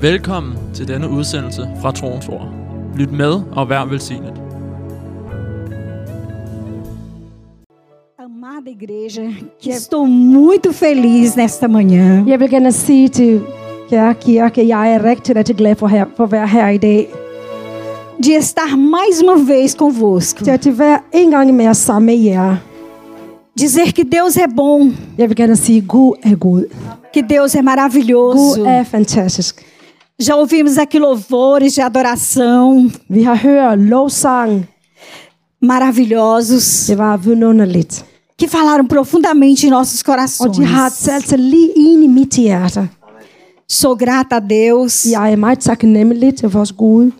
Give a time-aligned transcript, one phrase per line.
[0.00, 2.48] Velkommen til denne udsendelse fra Troens Ord.
[2.96, 4.32] Lyt med og vær velsignet.
[8.18, 9.30] Amada igreja,
[9.62, 13.40] que estou muito feliz nesta manhã Jeg vil gerne sige til
[13.92, 16.78] jer kirke, at jeg er rigtig, rigtig glad for, her, for at være her i
[16.78, 17.08] dag.
[18.24, 20.44] de estar mais uma vez convosco.
[20.44, 22.56] Til at være en gang mere sammen med jer.
[23.58, 26.64] Dizer que Deus é bom, Jeg vil gerne sige, Gud er god.
[27.14, 28.60] que Deus é maravilhoso.
[28.60, 29.64] Gud er fantastisk.
[30.20, 34.66] Já ouvimos aqui louvores de adoração Vi har hørt lovsang.
[35.62, 38.04] maravilhosos Det var vidunderligt.
[38.38, 40.68] que falaram profundamente em nossos Og de corações.
[40.70, 42.88] har talt sig lige ind i mit hjerte.
[43.68, 47.10] Sou grata a Deus Jeg er meget taknemmelig til vores Gud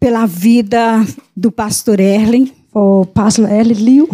[0.00, 1.04] pela vida
[1.44, 2.50] do pastor Erlen.
[2.72, 4.06] for af lidt liv.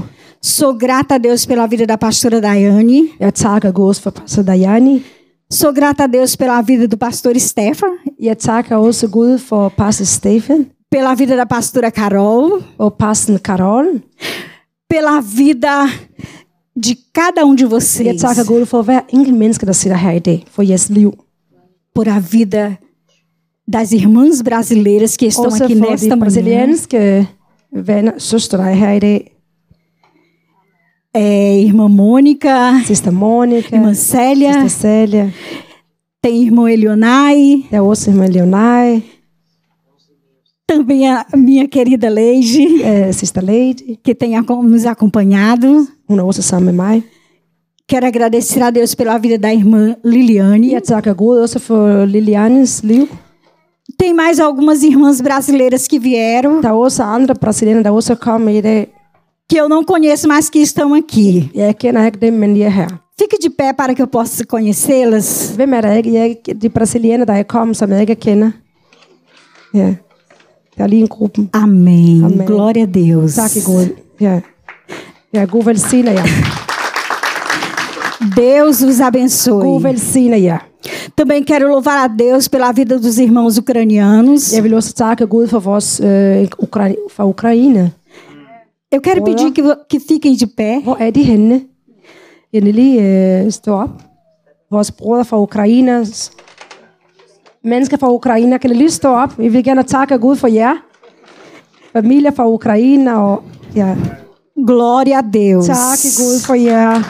[0.43, 3.03] Sou grata a Deus pela vida da pastora Daiane.
[3.21, 5.03] Jeg takker Gud for pastor Dajani.
[5.51, 10.05] Sou grata a Deus pela vida do pastor Stefan, Jeg takker også Gud for pastor
[10.05, 14.01] Stefan pela vida da pastora Carol, og pastor Karol.
[14.91, 15.87] pela vida
[16.85, 20.11] de cada um de Jeg vocês, takker Gud for hver enkelt menneske, der sidder her
[20.13, 21.13] i dag, for jeres liv.
[21.95, 22.77] por a vida
[23.73, 26.21] das irmãs brasileiras que estão Også aqui for nesta de manhã.
[26.21, 27.27] brasilianske
[27.73, 29.38] venner, søstre, er her i dag.
[31.21, 35.35] É, irmã Mônica, Sister Monica, irmã Célia, Sister Célia,
[36.23, 39.03] tem irmã Elionai, er også irmã Leonai,
[40.69, 43.97] também a minha querida Leide, øh, Sister Lady.
[44.05, 45.87] que tem nos acompanhado.
[46.09, 47.03] Også sammen med mig.
[47.89, 50.73] Quero agradecer a Deus pela vida da irmã Liliane.
[50.73, 53.09] Jeg takker Gud også for Lilianes liv.
[53.99, 58.61] Tem mais algumas irmãs brasileiras que vieram, er også andre brasilianere, der også kommet i
[58.61, 58.98] dag.
[59.49, 61.51] Que eu não conheço, mas que estão aqui.
[61.55, 62.89] Jeg kender ikke dem, men de er her.
[63.19, 65.53] Fique de pé para que eu possa conhecê-las.
[65.57, 66.13] Hvem er der ikke?
[66.15, 68.51] Jeg, er de brasilianere, der er kommet, som jeg ikke kender.
[69.75, 69.95] Ja.
[70.77, 71.49] Der er lige en gruppe.
[71.53, 72.43] Amém.
[72.47, 73.35] Glória a Deus.
[73.35, 73.89] Tak Gud.
[74.21, 74.41] Ja.
[75.35, 76.27] Ja, Gud velsigner jer.
[78.37, 79.63] Deus os abençoe.
[79.65, 80.59] Gud velsigner jer.
[81.17, 84.53] Também quero louvar a Deus pela vida dos irmãos ucranianos.
[84.53, 87.93] Jeg vil også takke Gud for vores øh, Ukra- fra Ukraine.
[88.93, 90.81] Eu quero pedir que, que fiquem de pé.
[90.83, 91.65] Hvor er de henne?
[92.53, 93.91] Vil lige øh, stå op.
[94.71, 96.07] Vores brødre fra Ukraine.
[97.65, 99.39] Mennesker fra Ukraine, kan I lige stå op?
[99.39, 100.75] Vi vil gerne takke Gud for jer.
[101.93, 103.17] Familier fra Ukraine.
[103.17, 103.43] Og,
[103.77, 103.97] ja.
[104.59, 105.69] Glória a Deus.
[105.69, 107.03] I Gud for jer.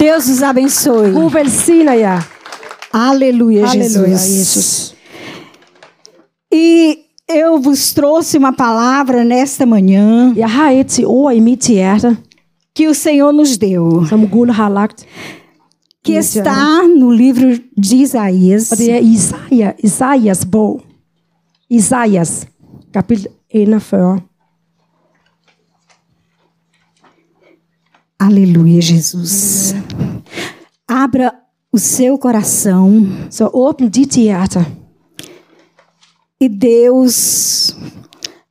[0.00, 1.12] Deus os abençoe.
[1.12, 2.20] Gud velsigner jer.
[2.92, 3.96] Aleluia, Jesus.
[3.96, 4.94] Jesus.
[6.52, 6.94] E
[7.28, 12.16] eu vos trouxe uma palavra nesta manhã Jeg har et til ord i mit hjerte,
[12.74, 15.06] que o Senhor nos deu, som Gud har lagt.
[16.04, 20.82] que está no livro de Isaías, Og det er Isaiah, Isaias bog.
[21.70, 22.46] Isaias,
[22.92, 24.20] kapitel 41.
[28.18, 29.74] Aleluia, Jesus.
[30.88, 31.32] Abra
[31.72, 34.66] o seu coração Så åbn dit hjerte,
[36.40, 37.76] e Deus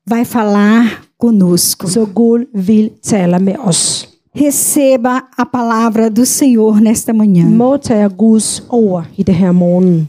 [0.06, 1.88] vai falar conosco.
[1.88, 4.10] så Gud vil tale med os.
[4.36, 7.46] Receba a palavra do Senhor nesta manhã.
[7.46, 10.08] Modtager Guds ord i det her morgen.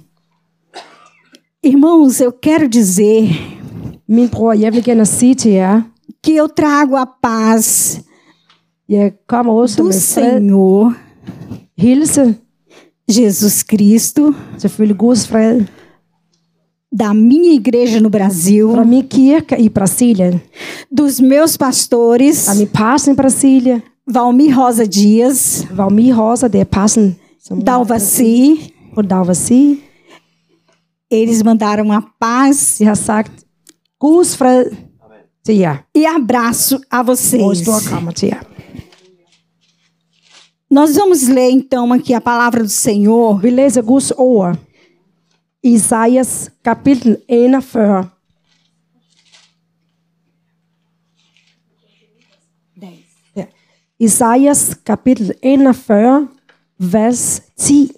[1.62, 3.28] Irmãos, eu quero dizer
[4.08, 5.82] Min bror, jeg vil gerne sige til jer,
[6.26, 8.00] que eu trago a paz
[8.88, 10.94] jeg kommer også do med fred, Senhor
[11.78, 12.34] hilse,
[13.08, 15.62] Jesus Cristo, selvfølgelig Guds fred,
[16.96, 20.40] da minha igreja no fra Brasil, min kirke i Brasilien,
[20.90, 27.16] dos meus pastores, fra min passen i Brasilien, Valmir Rosa Dias, Valmi Rosa, er passen,
[27.50, 28.72] Dalvaci.
[28.96, 29.82] og Dalvasi,
[31.10, 32.78] Eles mandaram a paz.
[32.78, 33.44] De har sagt,
[34.00, 34.76] Guds fred
[35.44, 37.62] til jer, e abraço a vocês.
[40.70, 43.38] Nós vamos ler então aqui a palavra do Senhor.
[43.38, 44.58] Vi læser Guds ord.
[45.64, 48.08] Isaias kapitel 41.
[53.36, 53.44] Ja.
[53.98, 56.28] Isaias kapitel 41,
[56.78, 57.90] vers 10.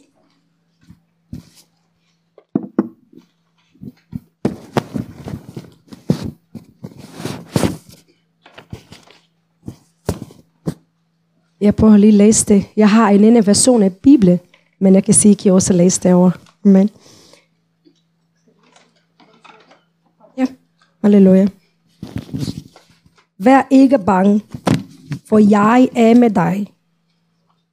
[11.60, 12.64] Jeg prøver lige at læse det.
[12.76, 14.38] Jeg har en anden version af Bibelen,
[14.78, 16.32] men jeg kan sige, at I også læse derovre.
[16.64, 16.90] Amen.
[20.38, 20.46] Ja,
[21.06, 21.46] halleluja.
[23.38, 24.42] Vær ikke bange,
[25.28, 26.72] for jeg er med dig.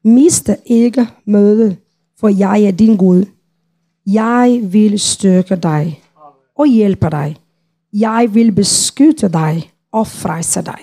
[0.03, 1.77] Miste ikke møde,
[2.19, 3.25] for jeg er din Gud.
[4.05, 6.03] Jeg vil styrke dig
[6.55, 7.37] og hjælpe dig.
[7.93, 10.79] Jeg vil beskytte dig og frelse dig.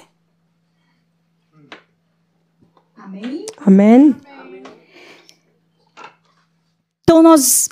[3.67, 4.17] Amen.
[7.03, 7.69] Então nós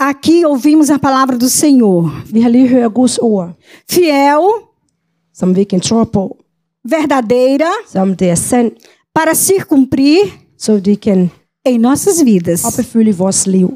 [0.00, 2.10] aqui ouvimos a palavra do Senhor.
[2.32, 3.50] Vi har lige hørt Guds ord,
[3.90, 4.40] Fiel,
[5.34, 6.36] som vi kan tro på,
[6.84, 8.74] verdadeira, som det er sandt,
[9.14, 11.30] para se cumprir så det kan
[11.64, 12.64] em nossas vidas.
[12.64, 13.68] opfylde vores liv.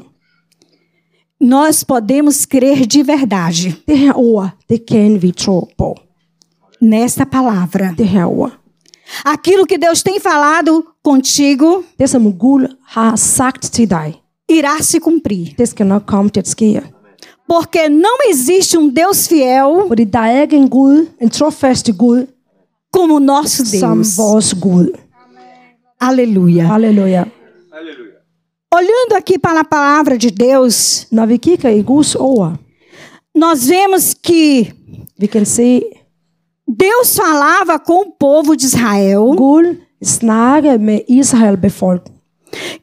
[1.41, 5.95] Nós podemos crer de verdade Det her ord, det kan vi tro på.
[6.81, 7.93] nesta palavra.
[7.97, 8.51] Det her ord.
[9.25, 14.13] Aquilo que Deus tem falado contigo Det, som Gud har sagt til dig,
[14.49, 15.55] irá se cumprir.
[15.57, 16.81] det skal nok komme til at ske.
[17.47, 22.27] Porque não existe um Deus fiel Fordi der er ikke en Gud, en trofaste Gud,
[22.91, 24.17] como nosso som Deus.
[24.17, 24.91] vores Gud.
[26.01, 26.63] Aleluia.
[26.63, 27.25] Halleluja.
[28.75, 32.53] Olhando aqui para a palavra de Deus, Når vi kigger i Guds ord,
[33.35, 34.73] nós vemos que
[35.19, 35.81] vi kan se,
[36.67, 41.57] Deus falava com o povo de Israel Gud snakke med Israel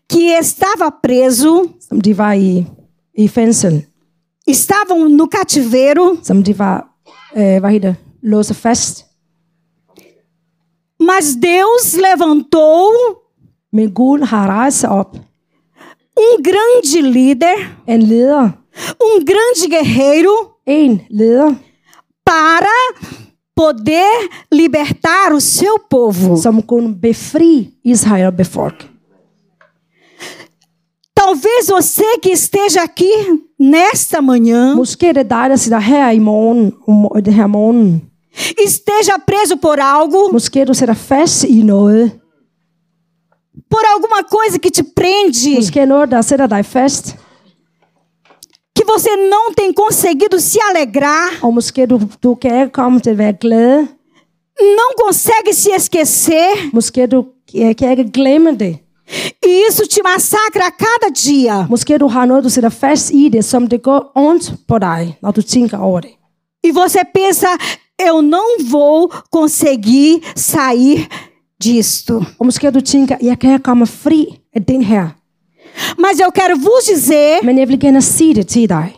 [0.09, 2.67] que estava preso, som de var i,
[3.19, 3.87] i fængsel,
[4.49, 6.89] estavam no cativeiro, som de var,
[7.37, 9.07] øh, hvad hedder det, låst fast.
[11.01, 12.93] mas Deus levantou
[13.73, 15.17] Men Gud har rejst sig op,
[16.17, 17.57] um grande líder,
[17.89, 18.51] en leder,
[19.05, 20.37] um grande guerreiro
[20.67, 21.55] en leder,
[22.25, 22.77] para
[23.57, 26.37] poder libertar o seu povo.
[26.37, 28.92] som kunne befri Israel befolk.
[31.23, 33.15] Talvez você que esteja aqui
[33.59, 38.03] nesta manhã Måske er det dig, der sidder her i morgen, om det her morgen.
[38.67, 42.11] esteja preso por algo, Måske du sætter fast i noget.
[43.71, 47.17] por alguma coisa que te prende, Måske er noget, der sætter dig fast.
[48.79, 53.11] que você não tem conseguido se alegrar, Og måske du, du kan ikke komme til
[53.11, 53.87] at være glad.
[54.61, 57.25] não consegue se esquecer, Måske du
[57.79, 58.77] kan ikke glemme det.
[59.47, 61.67] E isso te massacra a cada dia.
[61.71, 65.19] Måske du har noget, du sætter fast i det, som det går ondt på dig,
[65.23, 66.11] når du tænker over det.
[66.67, 67.47] E você pensa,
[68.09, 70.99] eu não vou conseguir sair
[71.65, 72.25] disto.
[72.39, 75.09] Og måske du tænker, jeg kan komme fri af den her.
[75.99, 78.95] Mas eu quero vos dizer Men jeg vil gerne sige det til dig.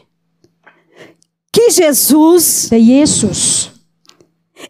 [1.57, 3.71] que Jesus Det Jesus.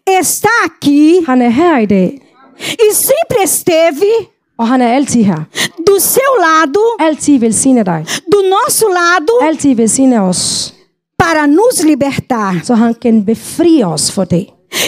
[0.09, 2.21] está aqui Han er her i dag.
[2.59, 4.11] e sempre esteve
[4.57, 5.43] Og han er altid her.
[5.87, 8.05] do seu lado, Altid velsigne dig.
[8.31, 10.73] do nosso lado, Altid velsigne os.
[11.17, 12.61] para nos libertar.
[12.63, 14.47] Så han kan befri os for det.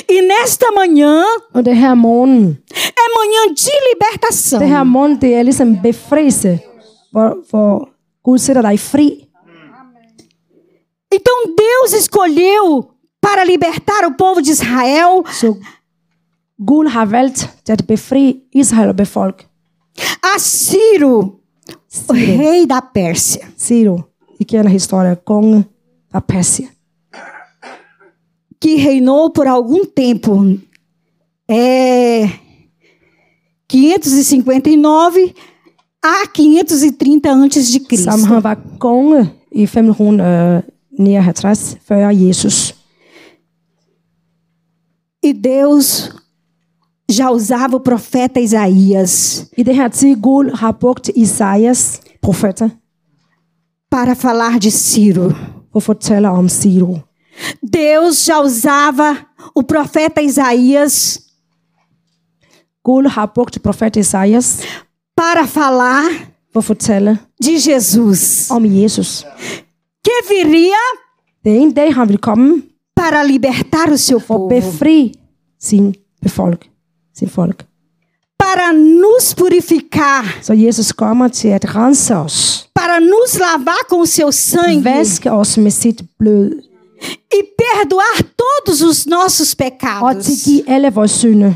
[0.10, 1.24] E nesta manhã
[1.54, 4.60] Og det her morgen, é manhã de libertação.
[4.60, 6.60] det her morgen, det er ligesom befrielse,
[7.12, 7.90] hvor, hvor
[8.24, 9.24] Gud sætter dig fri.
[11.14, 12.84] Então Deus escolheu
[13.22, 15.56] para libertar o povo de Israel Så
[16.68, 19.46] Gud har valgt at befri Israel og befolk.
[20.23, 21.39] A Ciro,
[22.09, 23.47] o rei da Pérsia.
[24.39, 25.65] I kender historien, konge
[26.13, 26.69] af Persien.
[28.59, 30.59] que reinou por algum tempo.
[31.47, 32.27] É
[33.67, 35.33] 559
[36.03, 38.09] a 530 antes de Cristo.
[38.09, 42.75] han var konge i 559 før Jesus.
[45.23, 46.11] E Deus
[47.09, 52.71] já usava o profeta Isaías I det her tid, Gud har brugt Isaias, profeter,
[53.90, 55.35] para falar de Ciro.
[55.80, 55.97] for
[56.37, 57.04] om Siro.
[57.61, 61.19] Deus já usava o profeta Isaías
[62.83, 64.61] Gud har brugt profet Isaias
[65.16, 66.64] para falar for
[67.40, 69.26] de Jesus, om Jesus.
[70.04, 70.78] que viria
[71.44, 72.64] Det en dag, han vil komme
[72.95, 75.11] para libertar o seu for povo, befri
[75.57, 76.69] sin befolk,
[77.19, 77.66] sin folk.
[78.40, 84.06] para nos purificar, Så Jesus kommer til at rense os, para nos lavar com o
[84.06, 86.52] seu sangue vaske os med sit blod
[87.33, 90.26] e perdoar todos os nossos og pecados.
[90.26, 91.54] tilgive alle vores synder.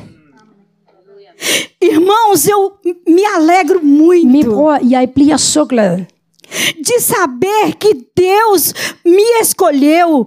[1.82, 2.72] Irmãos, eu
[3.08, 5.98] me alegro Min muito bror, jeg bliver så glad,
[6.88, 8.74] de saber que Deus
[9.06, 10.26] me escolheu.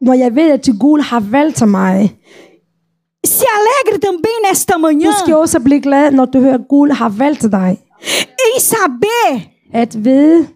[0.00, 2.16] når jeg ved, at Gud har valgt mig.
[3.24, 7.42] Se alegre também nesta manhã skal også blive glad, når du hører, Gud har valgt
[7.42, 7.78] dig.
[8.46, 10.46] em saber At vide,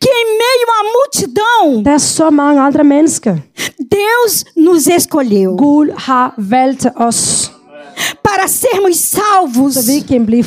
[0.00, 3.36] que em meio à multidão, der er så mange andre mennesker.
[3.90, 7.52] Deus nos escolheu Gud har valgt os,
[8.22, 10.44] para sermos salvos så vi kan blive.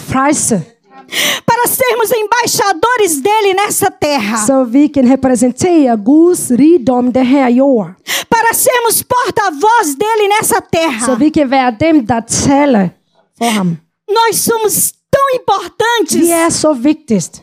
[1.46, 7.90] Para sermos embaixadores dele nessa terra, så vi kan repræsentere Guds rigdom det her jord.
[8.30, 11.16] para sermos porta-voz dele nessa terra.
[11.16, 12.90] vi kan være dem, der taler
[13.38, 13.78] for ham.
[14.10, 16.22] Nós somos tão importantes.
[16.22, 17.42] Vi er så vigtigst.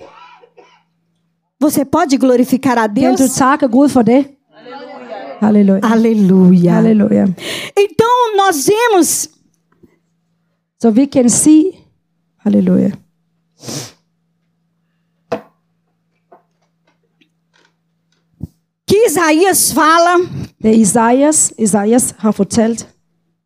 [1.61, 3.21] Você pode glorificar a Kan Deus?
[3.21, 4.25] du takke Gud for det?
[5.41, 5.81] Halleluja.
[5.83, 6.73] Aleluia.
[6.73, 7.25] Halleluja.
[7.79, 9.29] Então nós vemos
[10.83, 11.73] Så vi kan sige,
[12.45, 12.91] halleluja.
[18.87, 20.17] Que Isaías fala
[20.63, 21.53] Det er Isaias.
[21.59, 22.89] Isaias har fortalt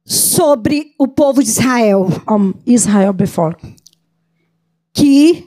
[0.06, 3.58] sobre o povo de Israel, om Israel befolk.
[4.96, 5.44] que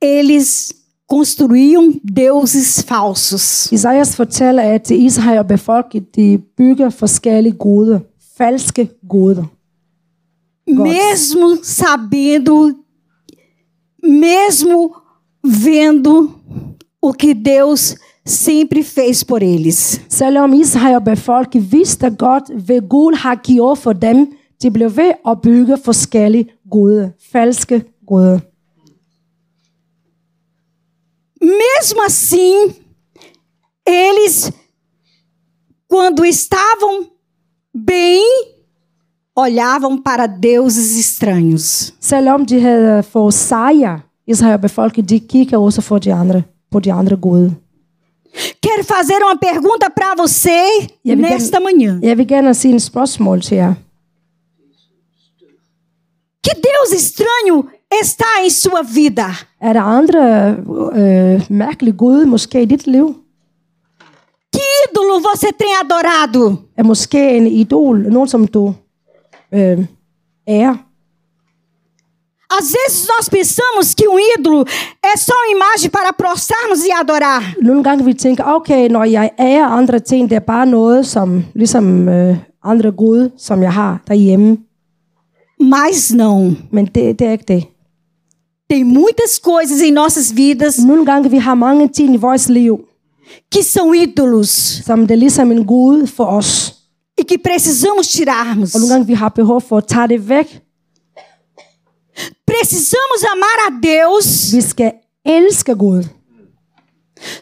[0.00, 0.74] eles
[1.06, 3.72] construíam deuses falsos.
[3.72, 8.00] Isaias fortæller, at Israel befolket de bygger forskellige guder.
[8.36, 9.44] Falske guder.
[10.66, 12.74] Mesmo sabendo,
[14.02, 14.96] mesmo
[15.42, 16.34] vendo
[17.02, 20.00] o que Deus sempre fez por eles.
[20.08, 25.40] Selvom Israel befolket vidste godt, hvad Gud har gjort for dem, de blev ved at
[25.42, 27.10] bygge forskellige guder.
[27.32, 28.40] Falske guder.
[31.42, 32.74] Mesmo assim,
[33.86, 34.52] eles,
[35.88, 37.10] quando estavam
[37.86, 38.22] bem,
[39.36, 41.94] olhavam para deuses estranhos.
[42.00, 46.92] Selvom de havde fået sejr, Israel befolket, de kigger også for de andre, på de
[46.92, 47.50] andre guder.
[48.62, 51.98] Quero fazer uma pergunta para você a Viviane- nesta manhã.
[52.02, 53.74] Jeg vil gerne sige en spørgsmål til jer.
[56.44, 57.56] Que Deus estranho
[58.02, 59.28] está em sua vida?
[59.60, 60.22] Er der andre
[61.00, 63.14] øh, mærkelige guder måske i dit liv?
[64.54, 66.56] Que ídolo você tem adorado?
[66.76, 68.74] Er måske en idol, nogen som du
[69.54, 69.86] øh,
[70.48, 70.76] ærer?
[72.58, 74.64] Às vezes nós pensamos que um ídolo
[75.10, 77.54] é só uma imagem para prostrarmos e adorar.
[77.62, 81.44] Nogle gange vi tænker, okay, når jeg ærer andre ting, det er bare noget som,
[81.54, 84.58] ligesom øh, andre gud, som jeg har derhjemme.
[85.60, 86.56] Mas não.
[86.70, 87.64] Men det, det er ikke det.
[88.70, 92.80] Tem muitas coisas em nossas vidas Nogle gange vi har mange ting i vores liv,
[93.54, 96.79] que são ídolos som det er ligesom en gud for os.
[97.20, 98.74] E que precisamos tirarmos.
[98.74, 100.62] Og nogle gange vi har behov for at tage det væk.
[102.46, 104.92] Precisamos amar a Deus Vi skal
[105.26, 106.04] elske Gud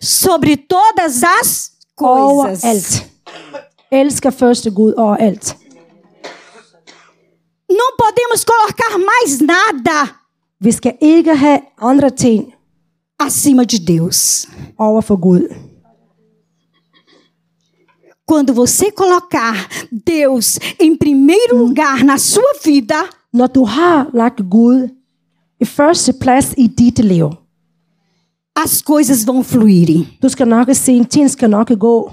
[0.01, 2.65] sobre todas as coisas.
[2.65, 3.07] overalt.
[3.93, 5.57] Elsker første Gud overalt.
[7.71, 10.09] Não podemos colocar mais nada
[10.61, 12.53] Vi skal ikke have andre ting
[13.21, 14.47] acima de Deus.
[14.79, 15.68] over for Gud.
[18.29, 19.55] Quando você colocar
[19.91, 22.95] Deus em primeiro lugar na sua vida,
[23.33, 24.89] Når du har lagt Gud
[25.61, 27.27] i første plads i dit liv,
[28.57, 30.07] as coisas vão fluírem.
[30.23, 32.11] du skal nok se, en ting skal nok gå.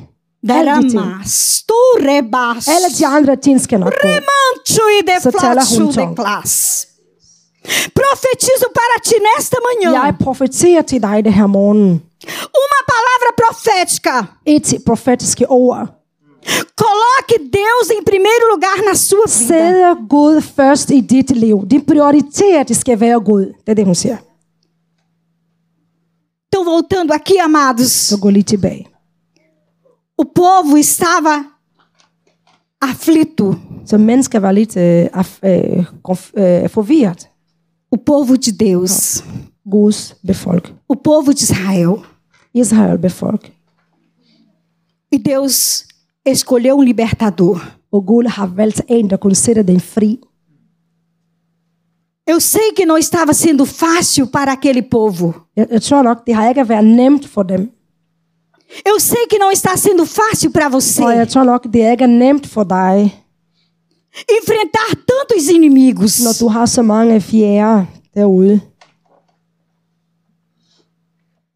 [0.50, 0.94] Alle de ting.
[1.02, 4.08] Daramas, tu rebas, Alle de andre ting skal nok gå.
[4.08, 6.88] remancho e de Så taler hun flacho de classe.
[7.94, 12.02] Profetizo para ti nesta manhã Jeg profeterer til dig det her morgen.
[12.64, 14.26] uma palavra profética.
[14.46, 15.88] Et profetiske ord.
[16.76, 19.48] Coloque Deus em primeiro lugar na sua vida.
[19.48, 21.66] Sætter Gud først i dit liv.
[21.68, 23.46] Din prioritet skal være Gud.
[23.46, 23.96] Det er det, hun.
[26.48, 28.14] Então, voltando aqui, amados,
[30.18, 31.46] o povo estava
[32.82, 33.56] aflito.
[33.86, 37.30] Så mennesker var lidt øh, af, øh, konf- øh, forvirret.
[37.92, 39.24] O povo de Deus,
[39.72, 40.74] Guds befolk.
[40.90, 41.96] o povo de Israel.
[42.54, 43.52] Israel befolk.
[45.12, 45.86] E Deus
[46.26, 47.62] escolheu um libertador.
[49.64, 50.20] Dem fri.
[52.28, 55.48] Eu sei que não estava sendo fácil para aquele povo.
[58.84, 61.04] Eu sei que não está sendo fácil para você
[64.30, 66.20] enfrentar tantos inimigos.
[66.20, 68.62] når du har så mange fjerde derude.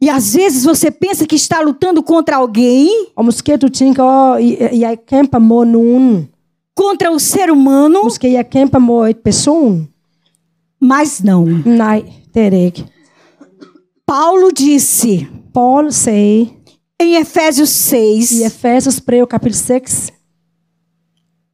[0.01, 4.41] E às vezes você pensa que está lutando contra alguém, Og måske du tænker, åh,
[4.41, 6.27] jeg, jeg kæmper mod nogen.
[6.79, 9.87] contra o ser humano, Måske jeg kæmper mod et person.
[10.81, 11.45] mas não.
[11.65, 12.03] Nej,
[12.33, 12.85] det er det ikke.
[14.07, 16.49] Paulo disse Paul sagde
[16.99, 20.11] em Efésios 6 i Efesos brev kapitel 6,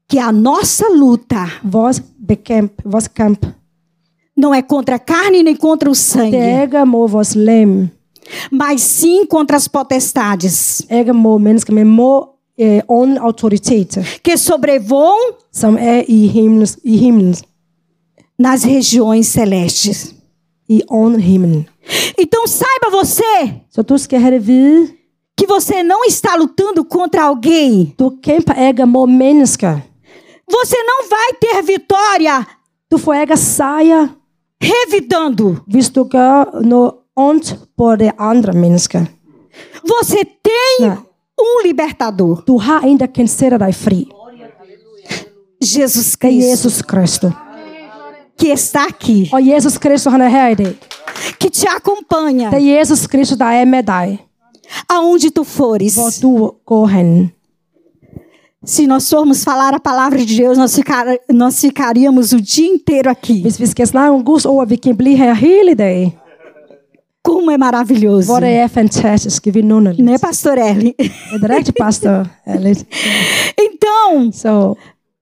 [0.10, 3.46] que a nossa luta vores bekæmp, vores kamp,
[4.38, 7.90] não é contra a carne nem contra o det sangue, er ikke mod vores lem,
[8.52, 12.24] mas sim contra as potestades ikke mod mennesker, men mod
[12.60, 15.20] øh, ånden autoriteter, que sobrevoam
[15.54, 17.36] som er i himlen, i himlen
[18.40, 20.12] nas regiões celestes.
[20.70, 21.66] i åndhimlen.
[22.20, 24.88] Então saiba você Så du skal have det vide,
[25.38, 27.94] que você não está lutando contra alguém.
[28.00, 29.78] du kæmper ikke mod mennesker.
[30.52, 32.46] Você não vai ter vitória
[32.92, 34.08] Du får ikke sejr,
[34.62, 35.56] revidando.
[35.68, 39.06] hvis du gør noget ondt på de andre mennesker.
[39.84, 40.92] Você tem
[41.42, 44.08] um libertador, Du har en, der kan sætte dig fri.
[45.62, 47.32] Jesus er Cristo, Jesus Kristus.
[48.38, 50.76] que está aqui, Og Jesus Kristus, han er her i dag.
[51.40, 54.20] que te acompanha Det er Jesus Kristus, der er med dig,
[54.90, 55.96] aonde tu fores.
[55.96, 57.32] hvor du går hen.
[58.68, 63.10] Se nós formos falar a palavra de Deus, nós, ficar, nós ficaríamos o dia inteiro
[63.10, 63.42] aqui.
[63.42, 66.18] Hvis vi skal snakke om Guds ord, vi kan blive her hele dag,
[67.26, 68.28] Como é maravilhoso.
[68.32, 70.06] hvor det er fantastisk, vi nunder lidt.
[70.06, 70.52] Né, pastor?
[70.52, 70.74] Er
[71.42, 72.28] det rigtigt, pastor?
[72.60, 72.86] Lidt.
[73.68, 74.76] Então, Så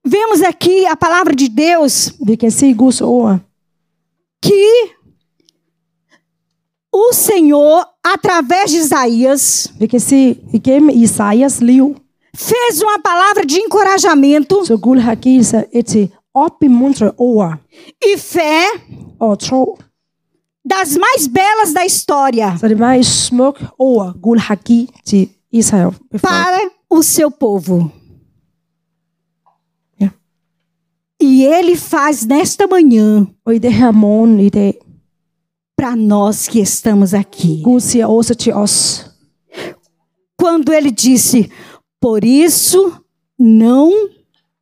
[0.04, 3.38] vemos aqui a palavra de Deus vi kan se Guds ord,
[4.46, 4.64] que
[6.92, 9.72] o Senhor, através de Isaías,
[10.92, 11.94] Isaias liv,
[12.36, 14.62] fez uma palavra de encorajamento
[17.16, 17.58] ord
[18.04, 18.66] e fé.
[20.64, 22.56] Das mais belas da história
[26.20, 27.92] para o seu povo.
[31.20, 33.26] E ele faz nesta manhã
[35.76, 37.62] para nós que estamos aqui.
[40.36, 41.50] Quando ele disse:
[42.00, 42.92] Por isso
[43.38, 44.10] não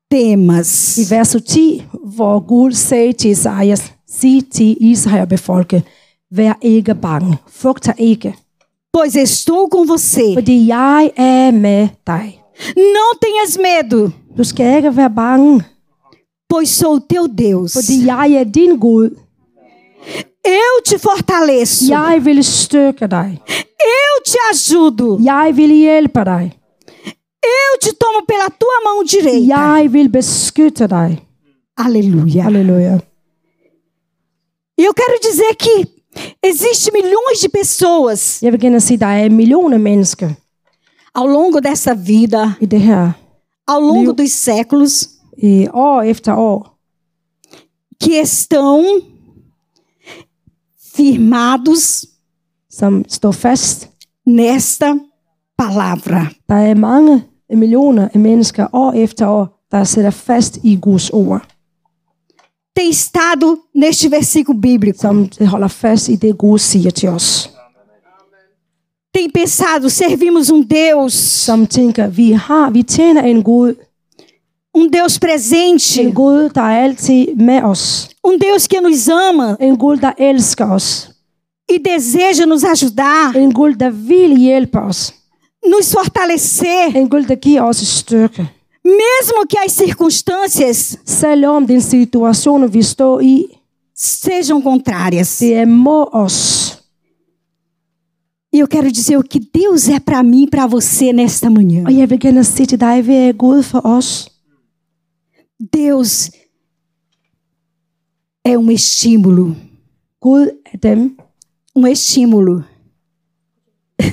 [0.08, 0.98] temas.
[0.98, 3.92] i vers 10, hvor Gud sagde til Isaias,
[4.22, 5.82] sig til Israel befolke,
[6.30, 8.34] vær ikke bange, frygt dig ikke,
[8.96, 10.34] Pois estou com você.
[10.34, 12.38] fordi jeg er med dig.
[12.76, 15.62] Não tenhas medo, Du skal ikke være bange,
[16.48, 17.72] pois sou teu Deus.
[17.72, 19.10] fordi jeg er din Gud.
[20.44, 21.84] Eu te fortaleço.
[21.88, 23.38] Jeg vil styrke dig.
[23.98, 25.18] Eu te ajudo.
[25.24, 26.52] Jeg vil hjælpe dig.
[27.44, 29.56] Eu te tomo pela tua mão direita.
[29.56, 31.10] Jeg vil beskytte dig.
[31.78, 32.42] Aleluia.
[32.42, 32.98] Halleluja.
[34.82, 35.86] E eu quero dizer que
[36.42, 40.30] existe milhões de pessoas Jeg vil gerne sige, der er millioner mennesker
[41.14, 43.12] ao longo dessa vida, i det her,
[43.66, 46.78] ao longo dos séculos, i år efter år,
[48.02, 49.02] que estão
[50.96, 52.06] firmados
[52.70, 53.88] som står fast.
[54.26, 54.98] nesta
[55.58, 56.26] palavra.
[56.48, 61.51] Der er mange millioner af mennesker år efter år, der sætter fast i Guds ord,
[62.74, 64.98] Tem estado neste versículo bíblico.
[64.98, 67.50] som holder fast i det, Gud siger til os.
[69.14, 73.74] Tem pensado, servimos um Deus, Som tænker, vi har, vi tjener en Gud,
[74.74, 79.56] um Deus presente, en Gud, der er altid med os, um Deus que nos ama.
[79.60, 81.10] En Gud, der elsker os,
[81.68, 85.14] e deseja nos ajudar, en Gud, der vil hjælpe os,
[85.66, 88.48] nos fortalecer, en Gud, der giver os styrke.
[88.84, 93.48] Mesmo que as circunstâncias Selvom den situation, vi står i,
[93.94, 95.38] sejam contrárias.
[95.38, 96.78] det er mod os.
[98.54, 101.84] E eu quero dizer o que Deus é para mim e para você nesta manhã.
[101.86, 104.28] Og jeg vil gerne sige til dig, hvad er Gud for os?
[105.72, 106.30] Deus
[108.44, 109.56] é um estímulo,
[110.20, 111.16] Gud er dem,
[111.74, 112.64] um estímulo.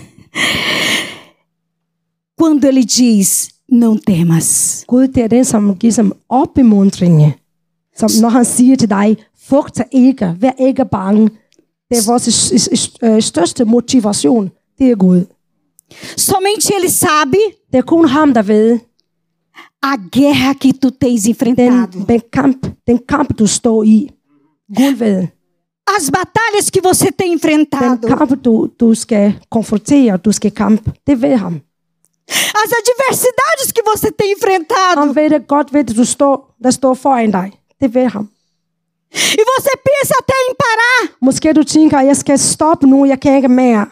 [2.38, 4.84] Quando ele diz: "Não temas".
[4.88, 7.34] Gud det er den, som giver som opmuntring.
[7.98, 11.30] Som når han siger til dig, frugt dig ikke, vær ikke bange.
[11.90, 12.52] Det er vores
[13.04, 15.26] øh, største motivation, det er Gud.
[16.18, 17.38] Somente ele sabe
[17.72, 18.80] Det er kun ham, der ved,
[19.84, 24.10] a guerra que tu tens enfrentado, den, den, kamp, den kamp, du står i.
[24.78, 25.28] Gud ved.
[25.98, 30.90] as batalhas que você tem Den enfrentado, kamp, du, du skal konfrontere, du skal kamp.
[31.08, 31.62] Det ved ham.
[32.64, 35.00] As adversidades que você tem enfrentado.
[35.02, 37.52] Han ved det godt, ved det, du står, der står foran dig.
[37.82, 38.30] Det ved ham.
[39.42, 41.02] E você pensa até em parar.
[41.22, 43.86] Måske du tænker, jeg skal stoppe nu, jeg kan ikke mere.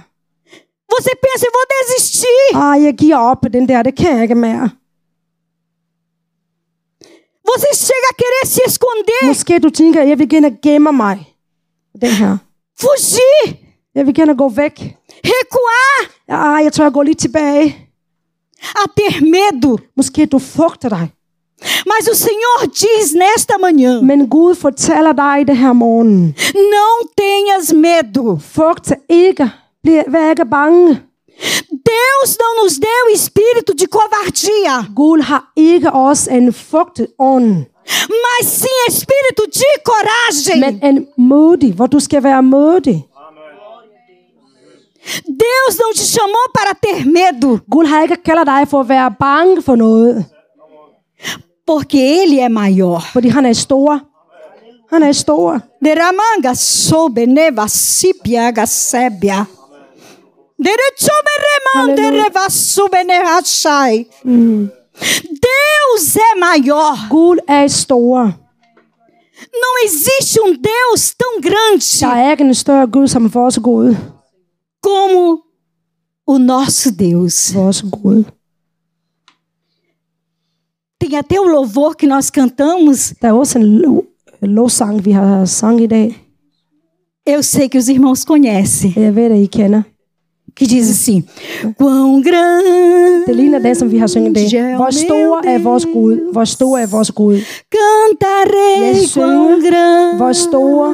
[0.93, 2.41] Você pensa, eu vou desistir.
[2.55, 4.69] Ah, jeg giver op den der, det kan jeg ikke mere.
[7.49, 11.33] Você chega a querer se esconder, Måske du tænker, jeg vil gerne gemme mig.
[12.01, 12.37] Den her.
[12.81, 13.53] fugir,
[13.95, 14.95] Jeg vil gerne gå væk.
[15.25, 16.71] recuar, Ah, jeg
[17.05, 17.86] lidt tilbage.
[18.61, 19.77] A ter medo.
[19.97, 21.11] Måske du frygter dig.
[21.85, 26.35] Mas o Senhor diz nesta manhã: Men Gud fortæller dig det her morgen.
[26.53, 28.37] não tenhas medo.
[28.41, 29.51] Frygt ikke.
[29.83, 31.01] Bliv, vær ikke bange.
[31.69, 37.65] Deus não nos deu espírito de covardia, Gud har ikke os en frygtet ånd.
[38.09, 40.59] mas sim espírito de coragem.
[40.59, 43.06] men en modig, hvor du skal være modig.
[45.25, 49.15] Deus não te chamou para ter medo, Gud har ikke kaldet dig for at være
[49.19, 50.25] bange for noget,
[51.67, 52.99] porque Ele é maior.
[53.13, 54.01] fordi han er stor.
[54.89, 55.61] Han er stor.
[55.85, 56.53] Deramanga
[63.05, 64.07] nehachai.
[65.47, 67.09] Deus é maior.
[67.09, 68.33] Gud er stor.
[69.53, 73.95] Não existe um Deus tão grande Der er ikke en større Gud som vores Gud.
[74.81, 75.43] Como
[76.25, 77.51] o nosso Deus.
[77.81, 78.25] Gud.
[80.99, 83.13] Tem até o louvor que nós cantamos.
[85.79, 86.15] I dag.
[87.25, 88.91] Eu sei que os irmãos conhecem.
[88.91, 89.96] At I kender.
[90.57, 91.23] Que diz assim:
[91.77, 94.75] Quão grande Det ligner den, som vi har sunget i dag.
[94.75, 96.31] Hvor stor er vores Gud?
[96.31, 97.37] Hvor stor er vores Gud?
[97.71, 100.87] cantarei, quão grande hvor stor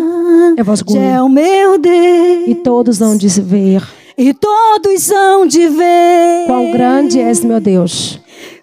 [0.58, 0.97] er vores Gud?
[0.97, 2.47] é o meu Deus.
[2.47, 3.82] E todos hão de ver
[4.17, 8.19] E todos hão de ver quão grande és meu Deus.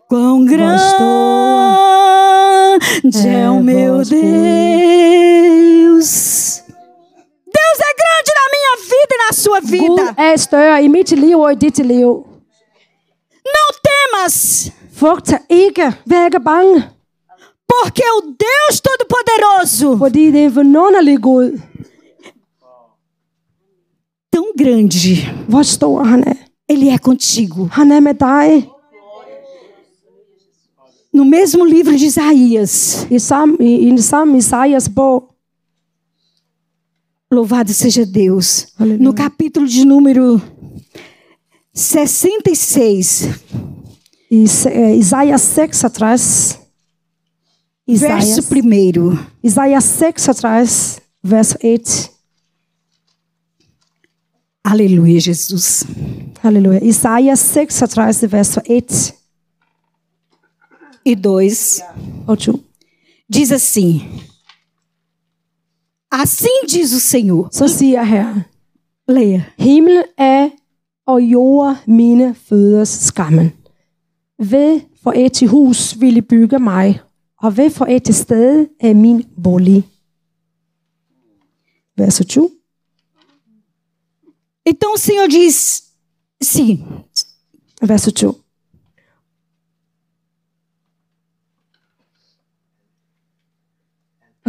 [0.09, 0.81] quão grande
[3.27, 5.70] é, é o meu vós, Deus.
[9.03, 10.15] E na sua vida.
[10.19, 12.09] er større i mit liv og i dit liv.
[13.55, 15.93] Não temas, Frugt ikke.
[16.07, 16.85] Vær ikke bange,
[17.69, 21.61] porque o Deus Todo-Poderoso, fordi det er Gud.
[24.37, 25.17] tão grande,
[25.49, 26.37] Hvor stor han er.
[26.69, 27.69] Ele é contigo.
[27.73, 28.69] Han er med dig.
[31.13, 33.19] No mesmo livro de Isaías, I,
[33.99, 35.30] samme Isaias bog,
[37.31, 38.69] louvado seja Deus.
[38.79, 39.03] Aleluia.
[39.03, 40.41] No capítulo de número
[41.73, 43.29] 66,
[44.31, 46.59] i Se- eh, Isaias 66,
[47.87, 49.19] verso Isaias, primeiro.
[49.43, 52.11] Isaias 66, vers 1.
[54.63, 55.85] Aleluia, Jesus.
[56.43, 56.85] Halleluja.
[56.85, 59.15] Isaias 36, vers 1
[61.05, 61.81] E dois
[62.27, 62.61] og 2.
[63.29, 64.03] diz assim:
[66.11, 67.49] Assim diz o Senhor.
[67.53, 68.41] Så siger Herren,
[69.09, 69.45] Leia.
[69.59, 70.51] Himmel er
[71.07, 73.53] og jord mine føders skammen.
[74.39, 77.01] Ved for et til hus vil I bygge mig,
[77.43, 79.85] og ved for et til sted er min bolig.
[81.97, 82.51] Vers 2.
[84.67, 85.83] Então o Senhor diz:
[86.43, 86.79] Sim,
[87.83, 88.35] Vers 2.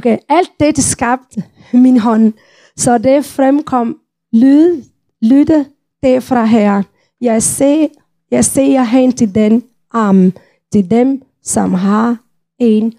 [0.01, 2.33] Okay, alt dette skabte min hånd,
[2.77, 3.99] så det fremkom
[4.33, 4.81] lyd,
[5.21, 5.65] lytte
[6.03, 6.83] derfra her.
[7.21, 7.87] Jeg ser,
[8.31, 10.31] jeg ser hen til den arm,
[10.71, 12.17] til dem, som har
[12.59, 12.93] en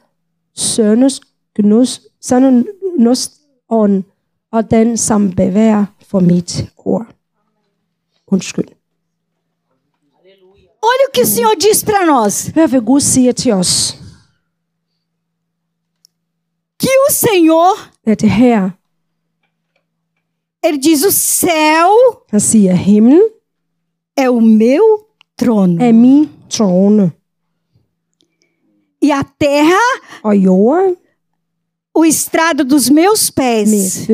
[0.54, 1.20] sønnes
[1.58, 3.30] gnus, sønnes
[3.68, 4.04] ånd,
[4.52, 7.06] og den, som bevæger for mit ord.
[8.26, 8.68] Undskyld.
[10.82, 12.52] olha o que o Senhor diz para nós:
[12.84, 14.01] Gud siger til os.
[16.82, 17.74] Que o Senhor,
[18.06, 18.70] At det her,
[20.64, 21.88] Ele diz: O céu
[22.32, 23.22] han siger, himlen
[24.16, 25.06] é o meu
[25.38, 27.12] trono, er min trone,
[29.02, 29.80] e a terra
[30.22, 30.96] og jorden
[31.94, 34.06] o estrado dos meus pés.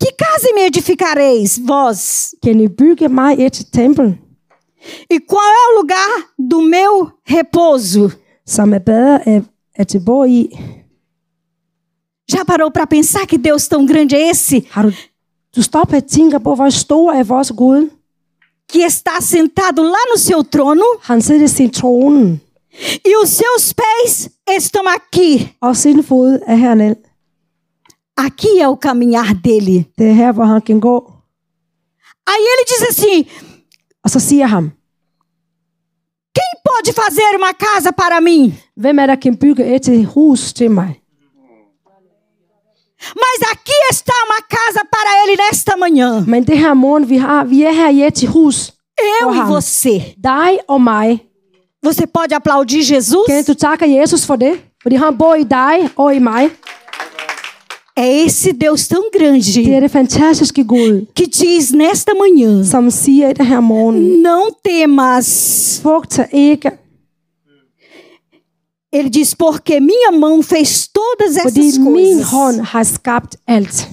[0.00, 2.34] Que casa me edificareis, vós?
[2.42, 4.16] Kan I bygge mig et tempel,
[5.10, 8.10] E qual é o lugar do meu repouso?
[8.46, 9.42] som er bedre at,
[9.76, 10.48] at til bo i?
[12.30, 14.66] Já parou para pensar que Deus tão grande é esse?
[14.70, 14.92] Har du,
[15.56, 17.90] du stopper og tænker på, hvor stor er vores Gud?
[18.72, 22.40] Que está sentado lá no seu trono Han sidder i sin trone,
[23.04, 25.56] e os seus pés estão aqui.
[25.60, 26.96] og sin fod er hernede.
[28.16, 29.84] Aqui é o caminhar dele.
[29.98, 31.12] Det er her, hvor han kan gå.
[32.26, 33.26] Aí ele diz assim:
[34.04, 34.72] Og så siger han,
[36.38, 38.52] Quem pode fazer uma casa para mim?
[38.76, 41.00] hvem er der kan bygge et hus til mig?
[43.14, 46.24] Mas aqui está uma casa para ele nesta manhã.
[46.26, 48.72] Men det her morgen, vi har, vi er her i et hus.
[49.20, 50.14] Eu e você.
[50.16, 51.20] Dig og mig.
[51.82, 53.26] Você pode aplaudir Jesus?
[53.26, 54.60] Kan du takke Jesus for det?
[54.82, 56.50] Fordi han bor i dig og i mig.
[57.98, 59.60] É esse Deus tão grande
[61.14, 62.62] que diz nesta manhã:
[64.22, 65.82] Não temas.
[68.92, 72.24] Ele diz: Porque minha mão fez todas essas min coisas.
[72.32, 73.88] hånd har skabt alt.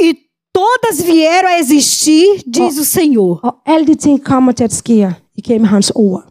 [0.00, 0.14] E
[0.52, 3.40] todas vieram a existir, diz o Senhor.
[3.42, 6.24] Og alle de ting kommer til at ske igennem hans ord.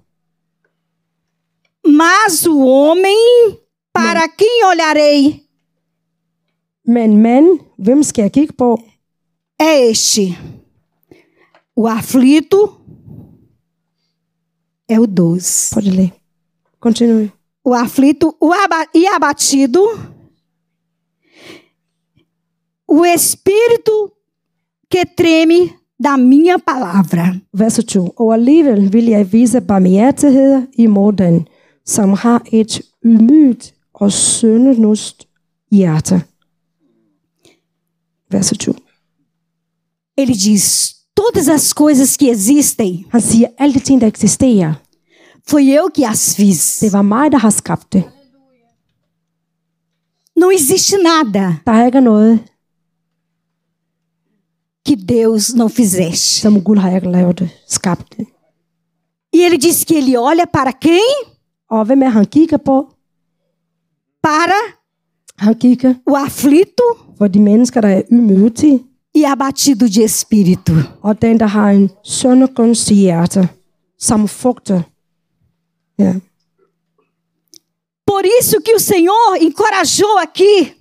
[1.88, 3.58] Mas o homem,
[3.94, 5.44] para quem olharei,
[6.86, 8.80] Men hvem skal jeg kigge på?
[9.62, 10.38] é este:
[11.76, 12.74] o aflito
[14.90, 15.72] é o 12.
[15.74, 16.12] Prøv lige at læse.
[16.80, 17.30] Continue.
[17.70, 19.84] O aflito o aba e abatido,
[22.88, 24.12] o espírito
[24.90, 27.40] que treme da minha palavra.
[27.54, 28.14] Vers 2.
[28.16, 31.48] Og alligevel vil jeg vise barmhjertighed imod den,
[31.86, 35.28] som har et ydmygt og syndenust
[35.72, 36.24] hjerte.
[38.32, 38.74] Vers 2.
[40.18, 44.74] Ele diz: todas as coisas que existem, Han siger, alle de ting, der eksisterer,
[45.50, 46.80] foi eu que as fiz.
[46.80, 48.04] det var mig, der har skabt det.
[50.36, 52.40] Não existe nada Der er ikke noget,
[54.88, 56.42] que Deus não fizesse.
[56.42, 58.26] som Gud har ikke lavet det, skabt det.
[59.34, 61.32] E ele diz que ele olha para quem?
[61.70, 62.88] Og hvem er han kigger på?
[64.24, 64.60] Para
[65.38, 66.84] Han kigger o aflito
[67.18, 68.80] for de mennesker, der er ydmyge,
[69.16, 70.74] e abatido de espírito.
[71.02, 73.50] og den, der har en søndergunstig hjerte,
[74.00, 74.82] som frugter.
[76.00, 76.14] Ja.
[78.06, 80.74] Por isso que o Senhor encorajou aqui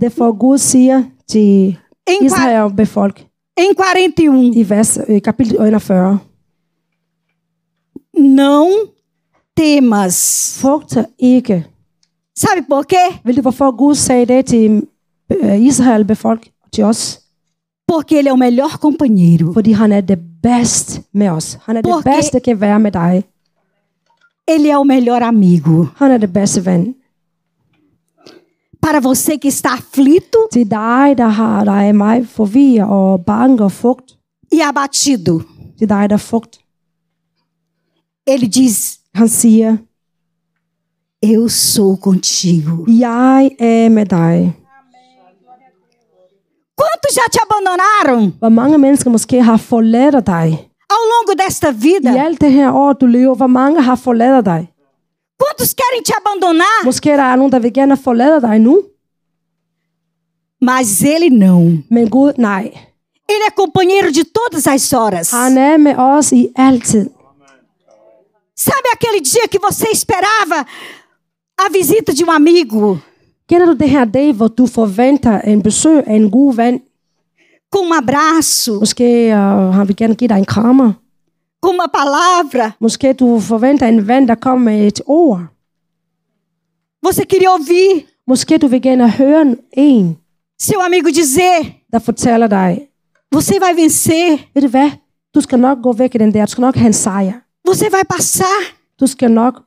[0.00, 1.76] Derfor Gud siger til
[2.08, 3.20] em, Israel befolk
[3.58, 6.20] em 41: i vers, i kapitel 41.
[8.18, 8.88] Não
[9.54, 10.58] temas.
[10.60, 11.64] Frugter ikke.
[12.38, 13.20] Sabe por quê?
[13.24, 14.82] Ved du, hvorfor Gud sagde det til
[15.32, 17.20] øh, Israel befolk, til os?
[17.92, 19.52] Porque Ele é o melhor companheiro.
[19.52, 21.58] Fordi han er det bedste med os.
[21.62, 23.24] Han er det Porque- bedste, der kan være med dig.
[24.48, 25.88] Ele é o melhor amigo.
[26.00, 26.94] Han er det bedste ven.
[28.80, 33.72] Para você que está aflito Til dig, der har dig mig forvirret og bange og
[33.72, 34.18] frugt.
[34.52, 35.40] e abatido,
[35.78, 36.60] Til dig, der er frugt.
[38.26, 39.76] Ele diz: Han siger,
[41.22, 42.84] Eu sou contigo.
[42.88, 44.52] jeg er med dig.
[46.80, 50.68] Quantos já te abandonaram Hvor mange mennesker måske har forladt dig?
[50.90, 52.24] Ao longo desta I vida?
[52.24, 54.68] alt det her år, du lever, hvor mange har forladt dig?
[55.40, 56.84] Quantos querem te abandonar?
[56.84, 58.82] Måske der er nogen, der vil gerne forlade dig nu.
[60.60, 61.82] Mas Ele não.
[61.90, 62.64] Men Gud, nej.
[63.28, 65.32] Ele é companheiro de todas as horas.
[65.32, 67.06] Han er med os i altid.
[68.58, 70.66] Sabe aquele dia que você esperava
[71.58, 72.98] a visita de um amigo
[73.48, 76.80] Kender du det her dag, hvor du forventer en besøg af en god ven?
[77.70, 80.92] Com um abraço, Måske uh, han vil gerne give dig en krammer.
[81.62, 82.70] com uma palavra?
[82.80, 85.40] Måske du forventer en ven, der kommer med et ord.
[87.06, 90.16] Você queria ouvir Måske du vil gerne høre en,
[90.60, 92.80] seu amigo dizer: der fortæller dig,
[93.34, 94.90] Você vai vencer, ved du hvad?
[95.34, 96.44] Du skal nok gå væk i den der.
[96.46, 97.32] Du skal nok have en sejr.
[97.68, 98.58] você vai passar.
[99.00, 99.62] Du skal nok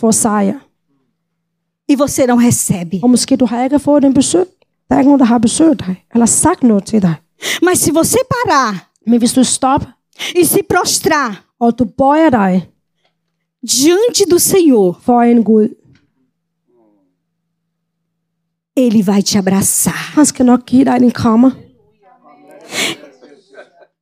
[0.00, 0.54] få sejr.
[1.92, 3.00] E você não recebe.
[3.02, 4.46] Og måske du har ikke fået en besøg.
[4.88, 7.14] Der er ikke nogen, der har besøgt dig, eller sagt noget til dig.
[7.62, 9.88] Mas se você parar Men hvis du stopper,
[10.36, 12.68] e se prostrar og du bøjer dig
[13.62, 15.68] diante do Senhor, for en Gud,
[18.76, 20.12] Ele vai te abraçar.
[20.14, 21.50] han skal nok give dig en krammer.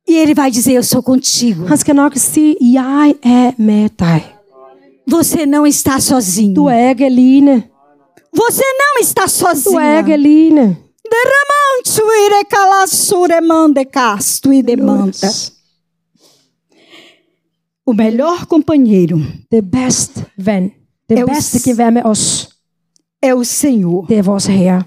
[0.07, 1.65] E Ele vai dizer: Eu sou contigo.
[1.67, 4.33] Han skal nok sige, jeg er med dig.
[5.09, 6.55] Você não está sozinho.
[6.55, 7.63] Du er ikke alene.
[8.35, 9.99] Você não está Du er sozinho.
[9.99, 10.77] ikke alene.
[11.15, 15.27] Derramante calassure casto e demanda.
[17.85, 19.17] O melhor companheiro
[20.37, 20.71] ven,
[21.09, 22.49] det Er jo bedste s- kan være med os,
[23.25, 24.05] é o Senhor.
[24.05, 24.83] det er vores Herre.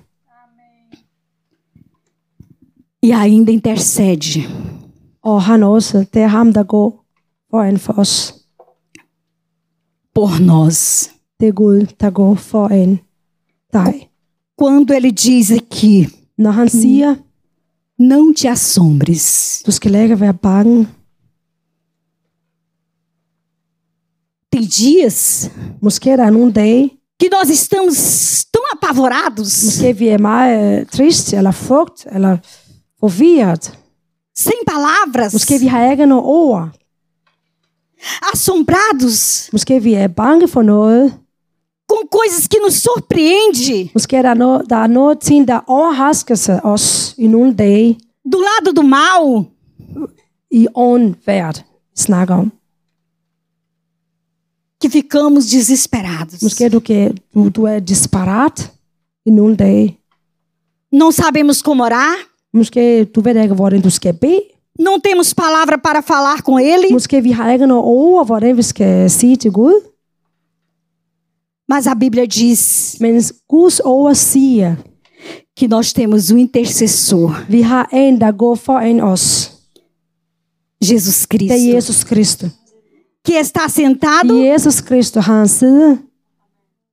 [3.02, 4.42] E ainda intercede.
[5.22, 7.04] Og han også, det er ham, der går
[7.50, 8.34] foran for os.
[10.14, 11.10] por nós.
[11.40, 13.00] Det er Gud, der går foran
[13.72, 14.09] dig.
[14.62, 17.16] Quando ele diz aqui, Når han siger,
[17.98, 19.62] não te assombres.
[19.66, 20.88] du skal ikke være bange.
[24.52, 25.50] Tem dias
[25.82, 26.90] Måske der er nogle dage,
[27.22, 27.96] que nós estamos
[28.52, 32.36] tão apavorados, måske vi er meget øh, trist, eller frugt, eller
[33.00, 33.78] forvirret.
[34.38, 36.68] sem palavras, Måske vi har ikke noget ord.
[38.32, 41.14] assombrados Måske vi er bange for noget.
[41.90, 44.34] Com coisas que nos surpreende er er
[48.32, 49.44] do lado do mal.
[50.50, 51.64] i åndvært
[51.96, 52.52] snakker om.
[54.80, 56.42] que ficamos desesperados.
[56.42, 58.72] Måske du, kan, du, du er desperat
[59.26, 59.98] i nogle dage.
[60.92, 62.16] Não sabemos como orar,
[62.52, 64.42] Måske du ved ikke, hvordan du skal bede.
[64.78, 68.62] não temos palavra para falar com Ele, Måske vi har ikke noget ord, hvordan vi
[68.62, 69.80] skal sige til Gud.
[71.70, 74.76] Mas a Bíblia diz Men Guds ord siger,
[75.56, 79.52] que nós temos um intercessor, vi har en, der går foran os.
[80.82, 82.50] Jesus Det er Cristo, Jesus Kristus.
[83.24, 85.44] que está sentado Jesus Kristus har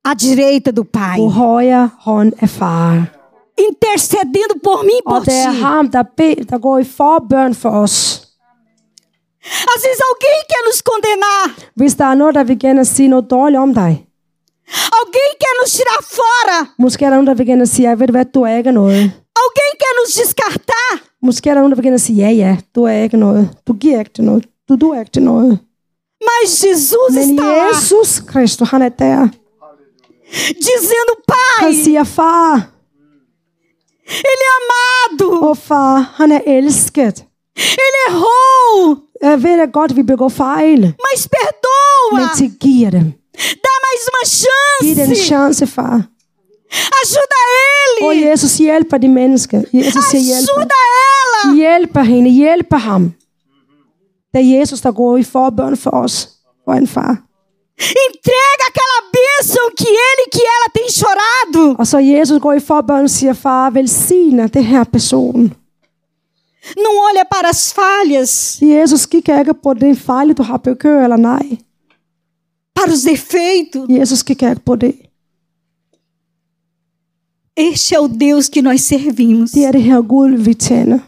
[0.03, 3.13] à direita do Pai, på højre hånd af far.
[3.69, 5.59] intercedendo por mim e por Og det er ti.
[5.61, 8.23] ham, der, bed, der går i forbøn for os.
[9.75, 13.29] Às vezes alguém quer nos condenar, Hvis der er noget, der vil gerne sige noget
[13.29, 14.06] dårligt om dig.
[14.99, 16.67] Alguém quer nos tirar fora,
[18.57, 19.11] ikke noget.
[19.43, 20.91] alguém quer nos descartar.
[26.27, 28.19] Mas Jesus Men está lá, Jesus
[28.89, 29.29] der.
[30.59, 31.73] dizendo: Pai,
[32.05, 32.71] far,
[34.09, 35.55] Ele é amado,
[36.17, 37.25] han er elsket.
[37.55, 40.81] Ele errou, Jeg ved da godt, vi begår fejl.
[41.05, 43.13] mas perdoa, Men tilgiv dem.
[43.65, 44.23] Dá mais uma
[44.81, 45.97] Giv dem en chance, chance, far.
[47.01, 47.39] ajuda
[48.11, 49.61] Ele, Jesus hjælper de mennesker.
[49.73, 50.53] Jesus siger, hjælper.
[50.53, 50.75] ajuda
[51.13, 51.55] ela.
[51.55, 53.13] Hjælper hende, hjælper ham.
[54.33, 56.29] Det er Jesus, der går i forbøn for os.
[56.65, 57.17] For en far.
[58.05, 61.75] Entrega aquela bênção que ele e que ela tem chorado.
[61.79, 65.53] Og så Jesus går i forbøn og siger, far, velsigne det her person.
[66.77, 71.17] Não olha para as falhas, Jesus kigger ikke på den fejl, du har begået eller
[71.17, 71.57] nej.
[72.77, 73.89] Para os defeitos.
[73.89, 74.95] Jesus ikke på det.
[77.59, 80.99] Este é o Deus que nós servimos, Det er det her Gud, vi tjener.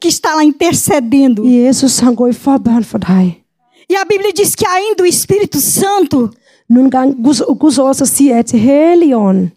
[0.00, 1.44] que está lá intercedendo.
[1.44, 3.44] Jesus, han går i forbøn for dig.
[3.90, 6.28] E a Bíblia diz que ainda o Espírito Santo
[6.68, 7.22] Nogle gange,
[7.60, 9.50] Guds, ord så siger, at Helligånden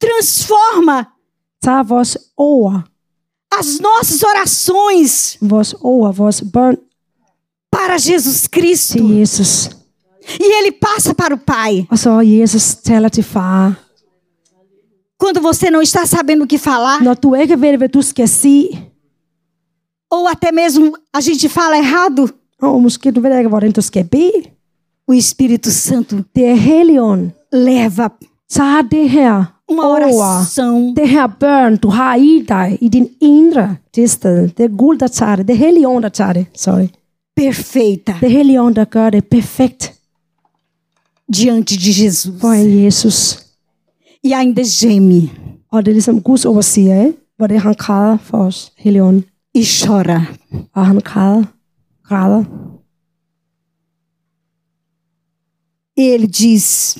[0.00, 1.04] transforma
[1.62, 2.80] tager vores ord,
[3.58, 6.76] as nossas orações vores ord, vores bøn
[7.72, 8.98] para Jesus Cristo.
[9.12, 9.70] Jesus.
[10.40, 11.86] E ele passa para o Pai.
[11.96, 13.78] Så Jesus taler til far.
[15.18, 18.28] Quando você não está sabendo o que falar, Når du ikke ved, hvad du skal
[18.28, 18.68] sige,
[20.10, 22.28] ou até mesmo a gente fala errado,
[22.62, 24.42] og måske du ved ikke, hvordan du skal bede,
[25.08, 27.32] o Espírito Santo det er Helligånden.
[27.52, 28.08] leva
[28.50, 33.76] Tager det her uma oração det her børn, du har i dig, i din indre
[33.94, 34.50] tilstand.
[34.50, 35.48] Det er Gud, der tager det.
[35.48, 36.46] Det er Helligånden, der tager det.
[36.54, 36.88] Sorry.
[37.36, 39.97] perfeita Det er Helligånden, der gør det perfekt
[41.36, 42.40] diante de Jesus.
[42.40, 43.46] foran Jesus.
[44.24, 45.30] E ainda geme
[45.70, 47.18] Og det er ligesom Guds ord siger, ikke?
[47.36, 49.24] hvor det er, han græder for os, Helligånden.
[49.54, 50.24] e chora.
[50.74, 51.44] Og han græder,
[52.04, 52.44] græder.
[55.96, 56.96] E ele diz: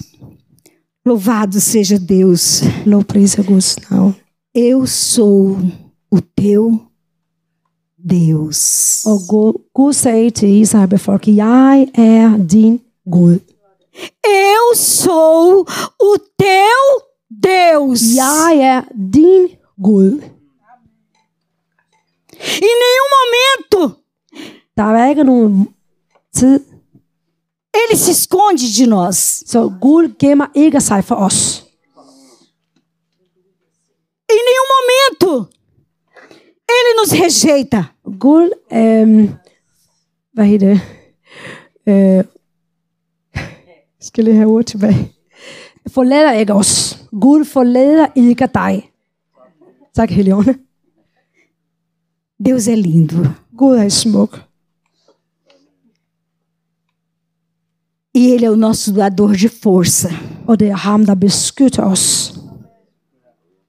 [1.07, 4.15] Louvado seja Deus, Lovprise Guds navn.
[4.55, 5.59] eu sou
[6.11, 6.79] o teu
[8.11, 8.61] Deus.
[9.07, 13.39] Og Gud, Gud sagde til Israel folk, jeg er din Gud.
[14.25, 15.67] Eu sou
[16.03, 16.83] o teu
[17.31, 18.01] Deus.
[18.15, 18.83] Jeg er
[19.13, 20.13] din Gud.
[22.41, 23.99] Em nenhum momento
[24.77, 25.69] Der er ikke nogen
[26.35, 26.61] tid,
[27.75, 29.43] ele se esconde de nós.
[29.47, 31.65] så Gud gemmer ikke sig for os.
[34.31, 35.47] Em nenhum momento
[36.69, 37.85] ele nos rejeita.
[38.21, 39.29] Gud, øhm,
[40.33, 40.81] hvad hedder det?
[41.87, 42.25] Øh,
[44.01, 45.13] skal jeg have ord tilbage?
[45.89, 47.05] Forlader ikke os.
[47.21, 48.91] Gud forlader ikke dig.
[49.95, 50.55] Tak, Helligånd.
[52.47, 53.17] Deus é lindo.
[53.57, 54.45] Gud er smuk.
[58.15, 60.09] E ele é o nosso doador de força.
[60.47, 62.35] Og det er ham, der beskytter os.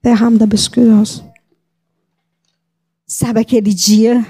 [0.04, 1.24] Det er ham, der beskytter os.
[3.08, 4.24] Sabe aquele dia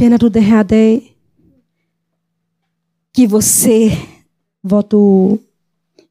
[0.00, 1.16] Kender du det her dag,
[3.14, 3.90] que você
[4.64, 5.38] du,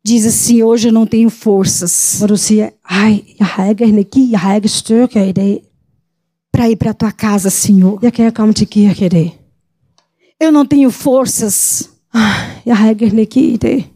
[0.06, 4.32] diz assim: hoje eu não tenho forças hvor du siger, ej, jeg har ikke energi,
[4.32, 5.62] jeg har ikke styrke i dag.
[6.54, 8.00] para ir para tua casa, Senhor.
[8.02, 9.40] Jeg kan ikke komme til kirke i dag.
[10.44, 12.36] Eu não tenho forças Ah,
[12.66, 13.92] Jeg har ikke energi i dag.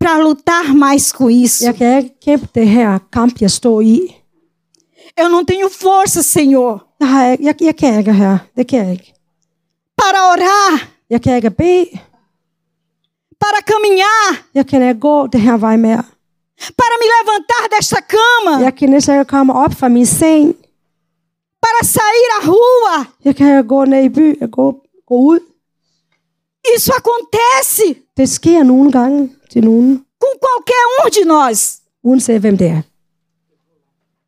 [0.00, 1.64] para lutar mais com isso.
[1.64, 4.00] Jeg kan ikke kæmpe det her kamp, jeg står i.
[5.20, 8.38] Eu não tenho forças, Senhor, Jeg, har ikke, jeg, jeg kan ikke her.
[8.56, 9.12] Det kan jeg ikke.
[9.96, 11.86] para orar, Jeg kan ikke bede.
[11.88, 13.31] para caminhar, Jeg kan ikke gå det her
[15.58, 16.04] vej mere.
[16.80, 18.54] para me levantar desta cama,
[21.60, 22.96] para sair à rua.
[25.10, 25.40] Ud.
[26.76, 31.80] Isso acontece Det sker nogle gange til nogen, com qualquer um de nós.
[32.02, 32.82] uanset hvem det er.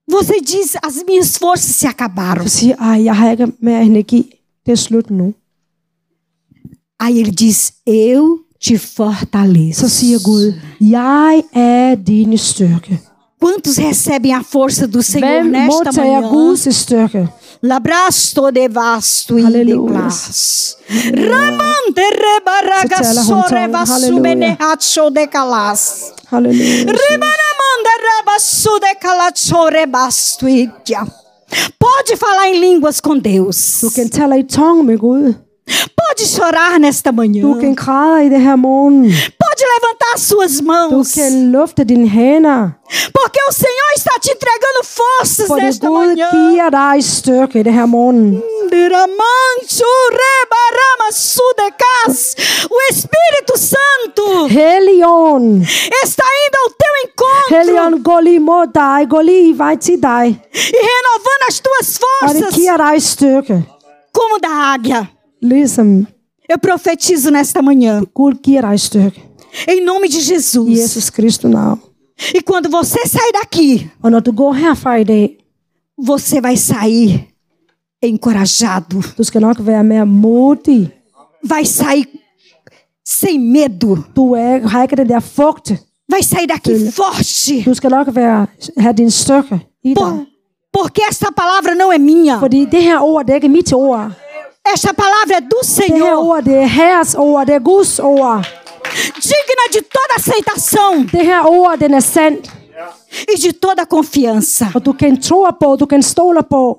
[0.07, 2.45] Você diz: as minhas forças se acabaram.
[2.45, 4.41] Du siger, ej, jeg har ikke mere energi.
[4.67, 5.35] Det er slut nu.
[7.01, 12.99] Aí ele diz: Eu te siger Gud, jeg er din styrke.
[13.45, 16.21] Quantos recebem a força do Senhor Hvem nesta manhã?
[16.31, 17.29] Guds styrke?
[17.62, 19.93] Labrasto devasto e Halleluja.
[19.93, 20.77] declas.
[21.12, 23.49] Ramante rebaraga Så taler hun tongue.
[23.49, 24.15] soreva Halleluja.
[24.17, 26.12] sumenehatso decalas.
[26.33, 26.93] Halleluja.
[27.01, 31.07] Rimanamanda rabasu decalacho rebasto idia.
[31.79, 33.81] Pode falar em línguas com Deus.
[33.83, 35.35] Du kan tale i tongue med Gud.
[35.67, 37.41] Pode chorar nesta manhã.
[37.43, 37.55] Du.
[39.43, 41.17] Pode levantar suas Du mãos.
[41.53, 42.71] lufte dine hænder.
[43.12, 46.31] Porque o Senhor está te entregando forças Fordi nesta Gud manhã.
[46.31, 48.43] giver dig styrke i det her morgen.
[52.71, 55.62] O Espírito Santo Helligånd.
[56.05, 59.09] está indo ao teu encontro Helligånd går lige mod dig.
[59.11, 60.27] Går lige i vej til dig.
[60.55, 63.65] e renovando as tuas Og det forças giver dig styrke.
[64.12, 65.07] como da águia.
[65.45, 66.07] Ligesom
[66.49, 68.03] Eu profetizo nesta manhã,
[69.68, 70.68] em nome de Jesus.
[70.68, 71.80] Jesus Kristus navn.
[72.34, 73.90] E quando você sair daqui,
[75.97, 77.28] você vai sair
[78.03, 79.01] encorajado,
[81.42, 82.09] vai sair
[83.05, 85.72] sem medo, Du er, har ikke den der fugt.
[86.09, 87.62] vai sair daqui forte.
[87.64, 88.47] Du skal nok være,
[88.78, 89.95] have din styrke i dig.
[89.95, 90.26] Por,
[90.72, 92.38] porque esta palavra não é minha.
[92.38, 94.12] Fordi det her ord, det er ikke mit ord.
[94.67, 98.45] Esta palavra é do Det Senhor, ord, det er Herres ord, det er Guds ord.
[99.23, 102.51] digna de toda aceitação Det her ord, den er sandt.
[103.29, 104.71] e de toda confiança.
[104.75, 106.79] Og du kan tro på, du kan stole på.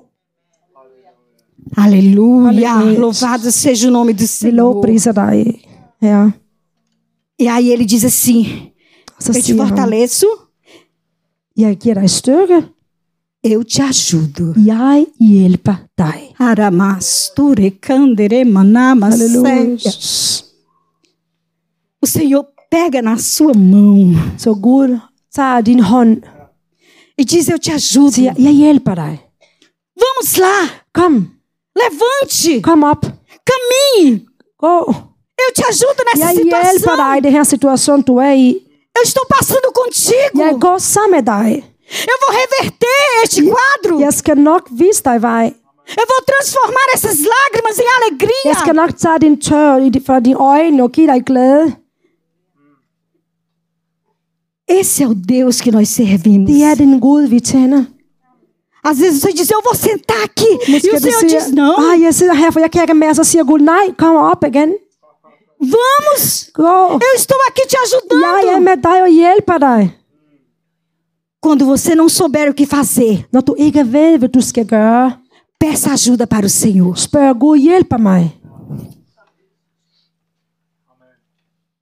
[1.76, 2.48] Aleluia.
[2.48, 2.98] Aleluia.
[2.98, 4.82] Louvado seja o nome do Senhor.
[4.86, 5.62] dig,
[6.02, 6.32] Herre.
[7.38, 8.72] E aí ele diz assim:
[9.28, 10.26] Eu te fortaleço,
[11.56, 12.68] jeg giver dig styrke.
[13.52, 14.54] Eu te ajudo.
[14.66, 16.34] Jeg hjælper dig.
[16.38, 19.76] Aramasture candere manama Halleluja.
[22.02, 24.98] O Senhor pega na sua mão Så Gud
[25.34, 26.22] tager din hånd
[27.18, 28.10] e diz: Eu te ajudo.
[28.12, 29.18] siger, jeg hjælper dig.
[30.02, 30.56] Vamos lá,
[30.94, 31.14] Kom,
[31.80, 33.02] levante, kom op.
[33.50, 34.20] caminhe.
[34.60, 34.94] Gå.
[35.44, 36.96] Eu te ajudo nessa Jeg hjælper situação.
[36.96, 38.50] dig i den her situation, du er i.
[38.98, 40.38] Eu estou passando contigo.
[40.44, 41.64] Jeg går sammen med dig.
[41.90, 44.00] Eu vou reverter este quadro.
[44.00, 45.46] Jeg skal nok vise dig vej.
[46.00, 48.72] Eu vou transformar essas lágrimas em Jeg skal alegria.
[48.82, 51.66] nok tage din tør i- fra dine øjne og give dig glæde.
[54.68, 56.50] Esse é o Deus que nós servimos.
[56.50, 57.84] Det er den Gud, vi tænder.
[58.84, 60.50] Às vezes você diz, eu vou sentar aqui.
[60.68, 61.74] E Måske o du Senhor diz, não.
[61.86, 63.14] ah, jeg sidder her, for jeg kan ikke mere.
[63.14, 64.70] Så siger Gud, nej, kom op igen.
[65.74, 66.22] Vamos.
[66.54, 66.74] Gå.
[67.06, 68.60] Eu estou aqui te Jeg er ajudando.
[68.68, 69.80] med dig og hjælper dig.
[71.42, 75.12] Quando você não souber o que fazer, Når du ikke ved, hvad du skal gøre,
[75.60, 76.94] peça ajuda para o Senhor.
[76.94, 78.32] spørg Gud, hjælper mig.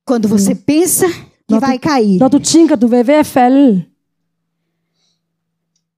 [0.07, 1.07] Quando você pensa
[1.49, 2.19] que vai cair.
[2.19, 3.85] Når du tænker, du vil ved at falde.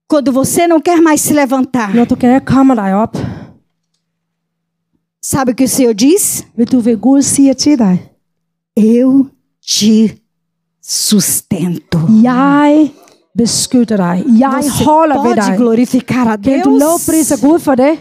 [0.07, 1.93] Quando você não quer mais se levantar.
[1.95, 3.17] Når du komme dig op.
[5.21, 6.45] Sabe o que o Senhor diz?
[6.55, 8.11] Ved du, hvad Gud siger til dig?
[8.77, 9.25] Eu
[9.67, 10.17] te
[10.83, 11.99] sustento.
[12.23, 12.91] Jeg
[13.37, 14.23] beskytter dig.
[14.39, 15.55] Jeg Você holder ved dig.
[15.57, 16.81] glorificar a Kan du Deus?
[16.83, 17.93] lovprise Gud for det?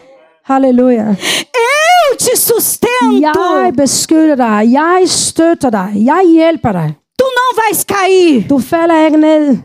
[0.45, 1.07] Halleluja.
[1.09, 3.21] Eu te sustento.
[3.21, 4.73] Jeg beskytter dig.
[4.73, 5.91] Jeg støtter dig.
[5.95, 6.95] Jeg hjælper dig.
[7.21, 9.57] Tu não vais cair, Du falder ikke ned,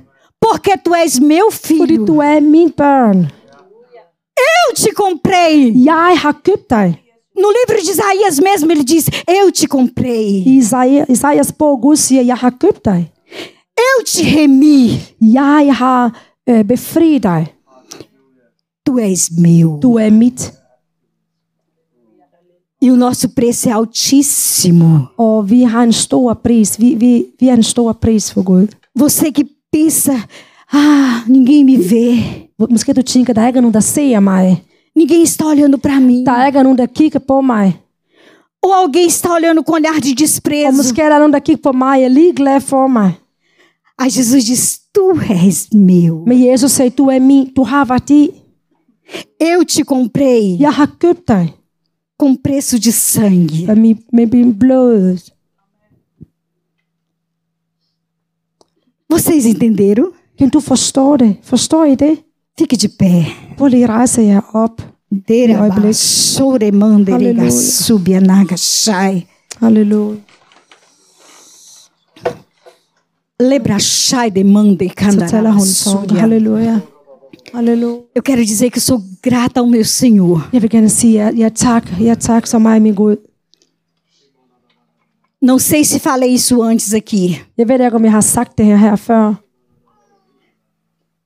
[0.46, 2.06] porque tu és meu fordi filho.
[2.06, 3.28] du er min børn.
[4.54, 5.84] Eu te comprei.
[5.86, 6.98] Jeg har købt dig.
[7.44, 10.44] No livro de Isaías mesmo ele diz: Eu te comprei.
[10.46, 13.12] I Isaiah, Isaias bog, Gud siger, jeg har købt dig.
[13.82, 15.00] Eu te remi.
[15.22, 17.54] Jeg har øh, befriet dig.
[18.86, 19.80] Tu és meu.
[19.82, 20.54] Du er mit.
[22.84, 25.00] E o nosso preço er altíssimo.
[25.18, 26.80] Og vi har en stor pris.
[26.80, 28.68] Vi, vi, vi har en stor pris for Gud.
[28.96, 30.14] Você que pensa:
[30.74, 32.08] Ah, ninguém me vê.
[32.70, 34.64] Måske du tænker, der er ikke nogen, der ser mig.
[34.96, 36.26] Ninguém está olhando para mim.
[36.26, 37.82] Der er ikke nogen, der kigger på mig.
[38.64, 40.78] Ou alguém está olhando com olhar de desprezo.
[40.78, 43.12] måske er der nogen, der kigger på mig og er ligeglad for mig.
[44.02, 45.12] Aí Jesus diz: Tu
[45.46, 46.24] és meu.
[46.28, 47.54] Men Jesus sagde, du er min.
[47.56, 48.30] Du har værdi.
[49.40, 51.54] Eu te comprei Jeg har købt dig
[52.18, 53.66] com preço de sangue.
[53.68, 55.18] med min, med min blod.
[59.14, 60.12] Vocês entenderam?
[60.40, 61.36] Kan du forstå det?
[61.44, 62.18] Forstår I det?
[62.60, 63.26] Fique de pé.
[63.58, 64.82] Prøv lige at rejse jer op.
[65.12, 65.28] øjeblik.
[65.28, 67.50] Derabashoremanderega Halleluja.
[67.50, 69.26] subianagashai.
[69.58, 70.16] Halleluja.
[70.16, 70.31] Lebrashai demande Så
[74.94, 74.96] så.
[74.96, 76.20] kandarabasuria.
[76.22, 76.80] Halleluja.
[77.54, 78.02] Halleluja.
[78.16, 80.50] Eu quero dizer que sou grata ao meu Senhor.
[80.54, 83.18] Jeg vil gerne sige, at jeg tak, jeg tak så meget, min Gud.
[85.42, 88.66] Não sei se falei isso antes aqui, Jeg ved ikke, om jeg har sagt det
[88.66, 89.34] her, her før.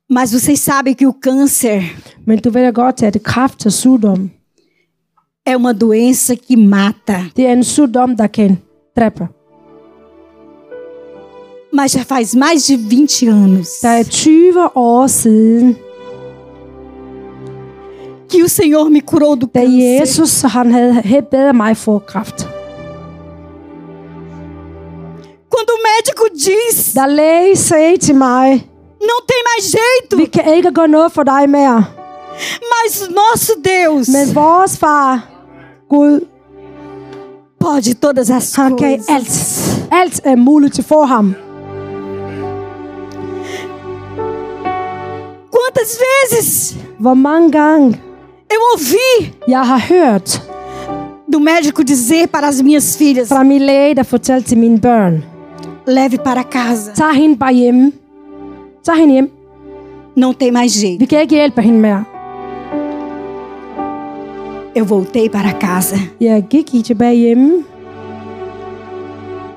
[0.10, 1.82] mas vocês sabem que o câncer
[2.26, 4.30] Men du ved da godt, at kræft og sygdom,
[5.50, 7.26] é uma doença que mata.
[7.36, 8.58] det er en sygdom, der kan
[8.96, 9.28] dræbe.
[11.76, 15.76] Mas já faz mais de 20 anos Der er 20 år siden,
[18.30, 20.00] que o Senhor me curou do da câncer.
[20.00, 22.48] Jesus han havde helbredet mig for kræft.
[25.52, 28.48] Quando o médico diz, Da læge sagde til mig,
[29.02, 31.86] não tem mais jeito, vi kan ikke gøre noget for dig mere.
[32.74, 35.30] mas nosso Deus Men vores far,
[35.90, 36.20] Gud,
[37.60, 39.10] pode todas as han kan coisas.
[39.10, 39.88] alt.
[39.92, 41.36] Alt er muligt for ham.
[45.66, 46.76] Quantas vezes
[47.52, 48.00] gange
[48.52, 50.42] eu ouvi jeg har hørt
[51.28, 53.62] do médico dizer para as minhas filhas: fra min
[54.04, 55.24] fortalte børn,
[55.88, 56.94] leve para casa,
[57.52, 57.94] hjem.
[58.84, 59.30] Tag hende hjem.
[60.16, 61.00] não tem mais jeito.
[61.00, 62.06] Vi kan ikke hjælpe hende mere.
[64.76, 67.36] Eu voltei para casa, Jeg gik tilbage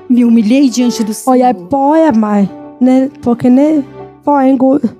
[0.09, 1.69] me humilhei diante do og jeg Senhor.
[1.69, 2.49] bøjer mig
[2.81, 3.81] ned på knæ
[4.25, 4.98] foran Gud.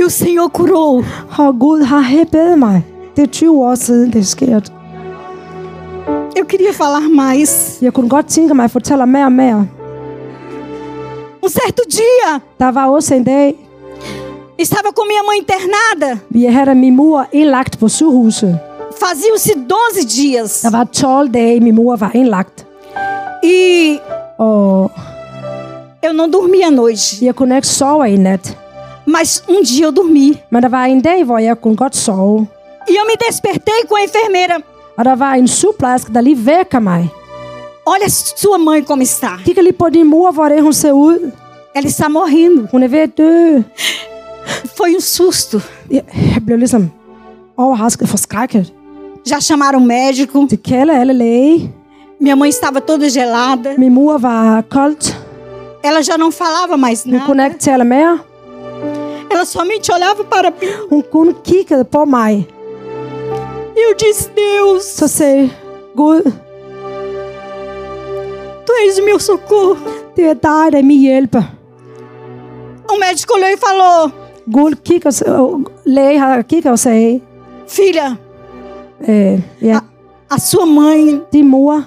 [0.00, 1.04] E o Senhor curou.
[1.38, 2.82] Og Gud har helbredet mig.
[3.16, 4.72] Det 20 år siden, det skete.
[6.38, 7.78] Eu queria falar mais.
[7.82, 9.68] Jeg kunne godt tænke mig at fortælle mere og mere.
[11.42, 12.40] Um certo dia,
[12.88, 13.54] også en dag,
[14.58, 16.18] estava com minha mãe internada.
[16.30, 18.58] vi havde min mor indlagt på sygehuset.
[19.00, 20.60] Faziam-se 12 dias.
[20.60, 22.66] Der var 12 dage, min mor var indlagt.
[23.44, 23.98] E
[24.38, 24.90] Og
[26.02, 27.24] eu não dormia à noite.
[27.24, 28.56] jeg kunne ikke sove i nat.
[29.16, 30.28] Mas um dia eu dormi.
[30.50, 32.46] Men der var en dag, hvor jeg kunne godt sove.
[32.88, 34.56] E eu me despertei com a enfermeira.
[34.98, 37.08] Og der var en sygeplejerske, der lige vækker mig.
[37.86, 39.30] Olha sua mãe como está.
[39.44, 41.30] Kigger lige på din mor, hvordan hun ser ud.
[41.74, 42.66] Ela está morrendo.
[42.72, 43.62] Hun er ved at dø.
[44.76, 45.58] Foi um susto.
[45.90, 46.02] Jeg
[46.34, 46.90] jeg blev ligesom
[47.56, 48.72] overrasket, forskrækket.
[49.30, 50.46] Já chamaram o médico.
[50.50, 51.72] Det kalder alle læge.
[52.20, 53.74] Minha mãe estava toda gelada.
[53.78, 55.16] Min mor var koldt.
[55.84, 57.48] Ela já não falava mais Hun kunne nada.
[57.48, 58.18] ikke tale mere.
[59.30, 60.68] Ela somente olhava para mim.
[60.90, 62.46] Hun kun kiggede på mig.
[63.76, 65.50] Eu disse: Deus, Så sagde
[65.96, 66.22] Gud,
[68.66, 69.76] tu és o meu socorro.
[70.16, 71.42] det er dig, der er min hjælper.
[72.88, 74.10] O médico olhou e falou:
[74.52, 75.10] Gud kigger,
[75.84, 77.20] læge har kigget og sagde,
[77.68, 78.08] Filha,
[79.08, 79.78] øh, ja,
[80.30, 81.82] a sua mãe din mor,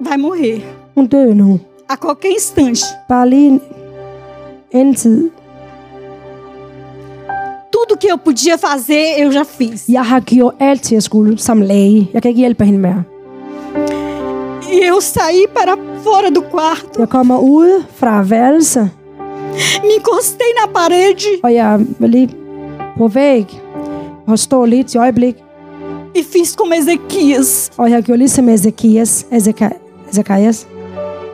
[0.00, 0.60] vai morrer
[0.94, 1.60] hun dør nu.
[1.88, 2.80] a qualquer instante.
[3.08, 3.60] Bare lige en,
[4.70, 5.30] en tid.
[7.88, 9.84] Tudo que eu podia fazer, eu já fiz.
[9.88, 12.10] Jeg har gjort alt, jeg skulle som læge.
[12.12, 13.02] Jeg kan ikke hjælpe hende mere.
[14.72, 18.80] E eu saí para fora do quarto, Jeg kommer ud fra værelse,
[19.82, 22.30] me encostei na parede og jeg var lige
[22.98, 23.46] på væg
[24.26, 25.36] og står lidt i øjeblik.
[26.16, 27.70] e fiz como Ezequias.
[27.76, 29.26] Og jeg gjorde ligesom Ezekias.
[29.32, 30.66] Ezeka- Ezekias.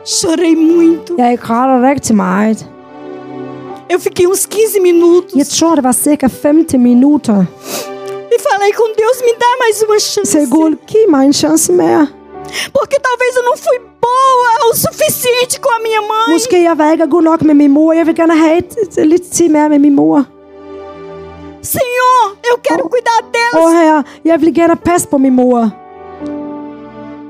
[0.07, 1.15] Chorei muito.
[1.17, 2.69] Jeg græder rigtig meget.
[3.89, 7.47] Eu fiquei uns 15 minutos Jeg tror, det var cirka 15 minutter.
[8.31, 10.37] e falei com Deus: me dá mais uma chance.
[10.87, 12.07] Giv mig en chance mere.
[12.73, 16.33] Porque talvez eu não fui boa o suficiente com a minha mãe.
[16.33, 17.93] Måske jeg var ikke god nok med min mor.
[17.93, 20.25] Jeg vil gerne have et, et, lidt tid mere med min mor.
[21.61, 22.21] Senhor,
[22.51, 23.65] eu quero cuidar dela.
[23.65, 25.71] Åh herre, jeg vil gerne passe på min mor.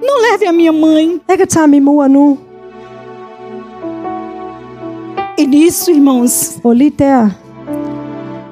[0.08, 1.20] Não leve a minha mãe.
[1.38, 2.38] Kan tage min mor nu.
[5.38, 6.58] E nisso, irmãos,
[6.98, 7.36] der,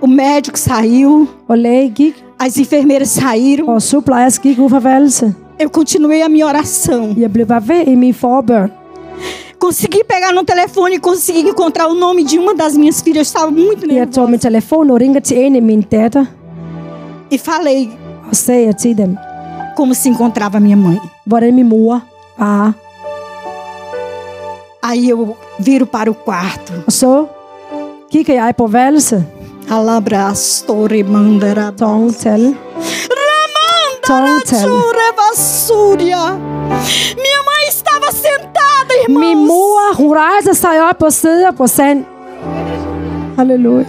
[0.02, 1.28] o médico saiu,
[1.96, 3.68] gik, as enfermeiras saíram.
[3.70, 5.34] og sygeplejerske gik ud fra.
[5.60, 7.14] Eu continuei a minha oração.
[7.18, 8.70] Jeg blev bare ved i min forbøn.
[9.60, 13.18] Consegui pegar no telefone e consegui encontrar o nome de uma das minhas filhas.
[13.18, 14.32] Eu estava muito Jeg tog nervosa.
[14.32, 16.26] min telefon og ringede til en af mine datter,
[17.32, 17.90] E falei
[18.30, 19.18] og sagde til dem,
[19.78, 21.00] como se encontrava minha mãe.
[21.26, 22.02] hvordan min mor
[22.40, 22.74] var.
[24.84, 26.74] Aí eu viro para o quarto.
[26.86, 27.26] Og så
[28.12, 29.26] kigger jeg på værelse,
[29.72, 31.72] Alabrastore mandara.
[31.78, 32.56] tongtal,
[34.08, 34.70] tongtal.
[34.70, 36.24] Tsurevassúria.
[37.24, 40.64] Minha mãe estava sentada, irmãos.
[40.90, 42.06] Op og sidder på sand.
[43.38, 43.86] Halleluja.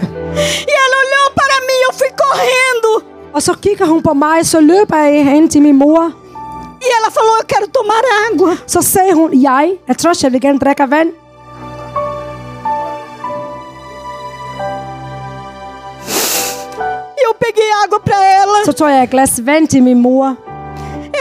[0.70, 2.92] E ela olhou para mim, eu fui correndo.
[3.34, 6.12] Og så kigger hun på mig, så løber jeg hen til min mor.
[6.84, 8.56] E ela falou: Eu quero tomar água.
[8.66, 11.12] Så sagde hun, jeg, jeg tror, jeg vil gerne drikke vand.
[17.24, 18.64] E eu peguei água para ela.
[18.64, 20.36] Så tog jeg et glas vand til min mor.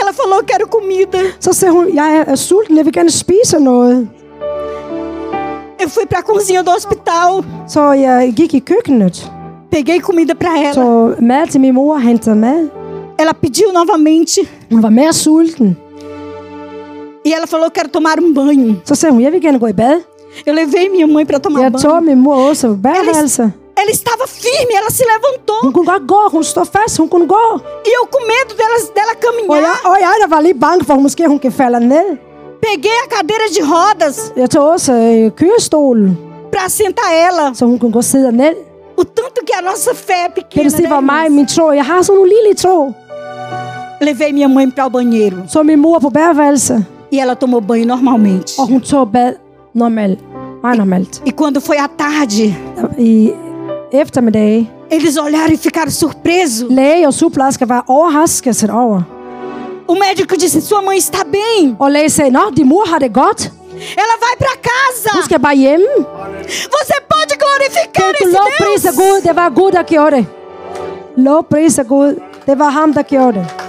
[0.00, 1.18] Ela falou, quero comida.
[1.40, 4.08] Så sagde hun, jeg er, er sulten, jeg vil gerne spise noget.
[5.82, 9.32] Eu fui pra cozinha do hospital, Så jeg gik i køkkenet,
[9.70, 10.72] peguei comida pra ela.
[10.74, 12.68] så mad til min mor hentede mad.
[13.18, 14.40] Ela pediu novamente
[14.70, 15.76] Hun var mere sulten.
[17.26, 18.74] e ela falou, quero tomar um banho.
[18.84, 20.00] Så sagde hun, jeg vil gerne gå i bad.
[20.46, 21.78] Eu levei minha mãe pra tomar banho.
[21.82, 23.42] tog min mor også på badeværelse.
[23.42, 23.52] Ela
[23.90, 25.62] estava firme, ela se levantou.
[27.86, 29.80] E eu com medo dela, dela caminhar,
[32.60, 34.32] peguei a cadeira de rodas
[36.50, 37.54] pra sentar ela.
[37.54, 38.54] så hun kunne gå og sidde ned.
[38.96, 41.36] O tanto que a nossa fé é pequena, se, né, hvor mig irmãos?
[41.36, 41.72] min tro?
[41.72, 42.94] Jeg har sådan nogle lille tro.
[44.00, 47.86] Levei minha mãe para o banheiro Så min mor på badeværelse, e ela tomou banho
[47.86, 48.54] normalmente.
[48.58, 49.34] og hun tog bad
[49.74, 50.18] normalt.
[50.62, 51.22] Meget normalt.
[51.26, 52.54] E quando foi à tarde,
[52.98, 53.32] I
[53.94, 56.66] eftermiddag, eles olharam e ficaram surpresos.
[56.70, 59.02] læge og sygeplejersker var overrasket over.
[59.88, 61.76] O médico disse: Sua mãe está bem.
[61.78, 63.52] Og læge sagde, nå, din mor har det godt.
[63.74, 65.10] Ela vai para casa.
[65.14, 65.80] Hun skal bare hjem.
[66.76, 68.96] Você pode glorificar esse lovprise Deus.
[68.96, 69.22] Gud?
[69.22, 70.26] Det var Gud, der gjorde det.
[71.16, 72.14] Lovprise Gud.
[72.46, 73.63] Det var ham, der gjorde det.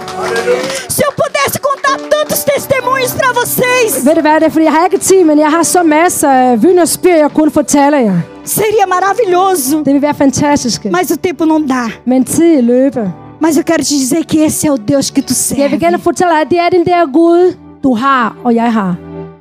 [0.88, 4.72] Se eu pudesse contar tantos testemunhos para vocês, Ved du hvad, det er, fordi jeg
[4.72, 8.18] har ikke tid, men jeg har så masser af vidnesbyrd, jeg kunne fortælle jer.
[8.44, 9.78] seria maravilhoso.
[9.84, 10.84] Det vil være fantastisk.
[10.84, 11.84] Mas o tempo não dá.
[12.06, 13.06] Men tid løber.
[13.40, 15.78] Mas eu quero te dizer que esse é o Deus que tu Jeg vil serve.
[15.80, 17.54] gerne fortælle dig, at det er den der Gud,
[17.84, 18.96] du har, og jeg har.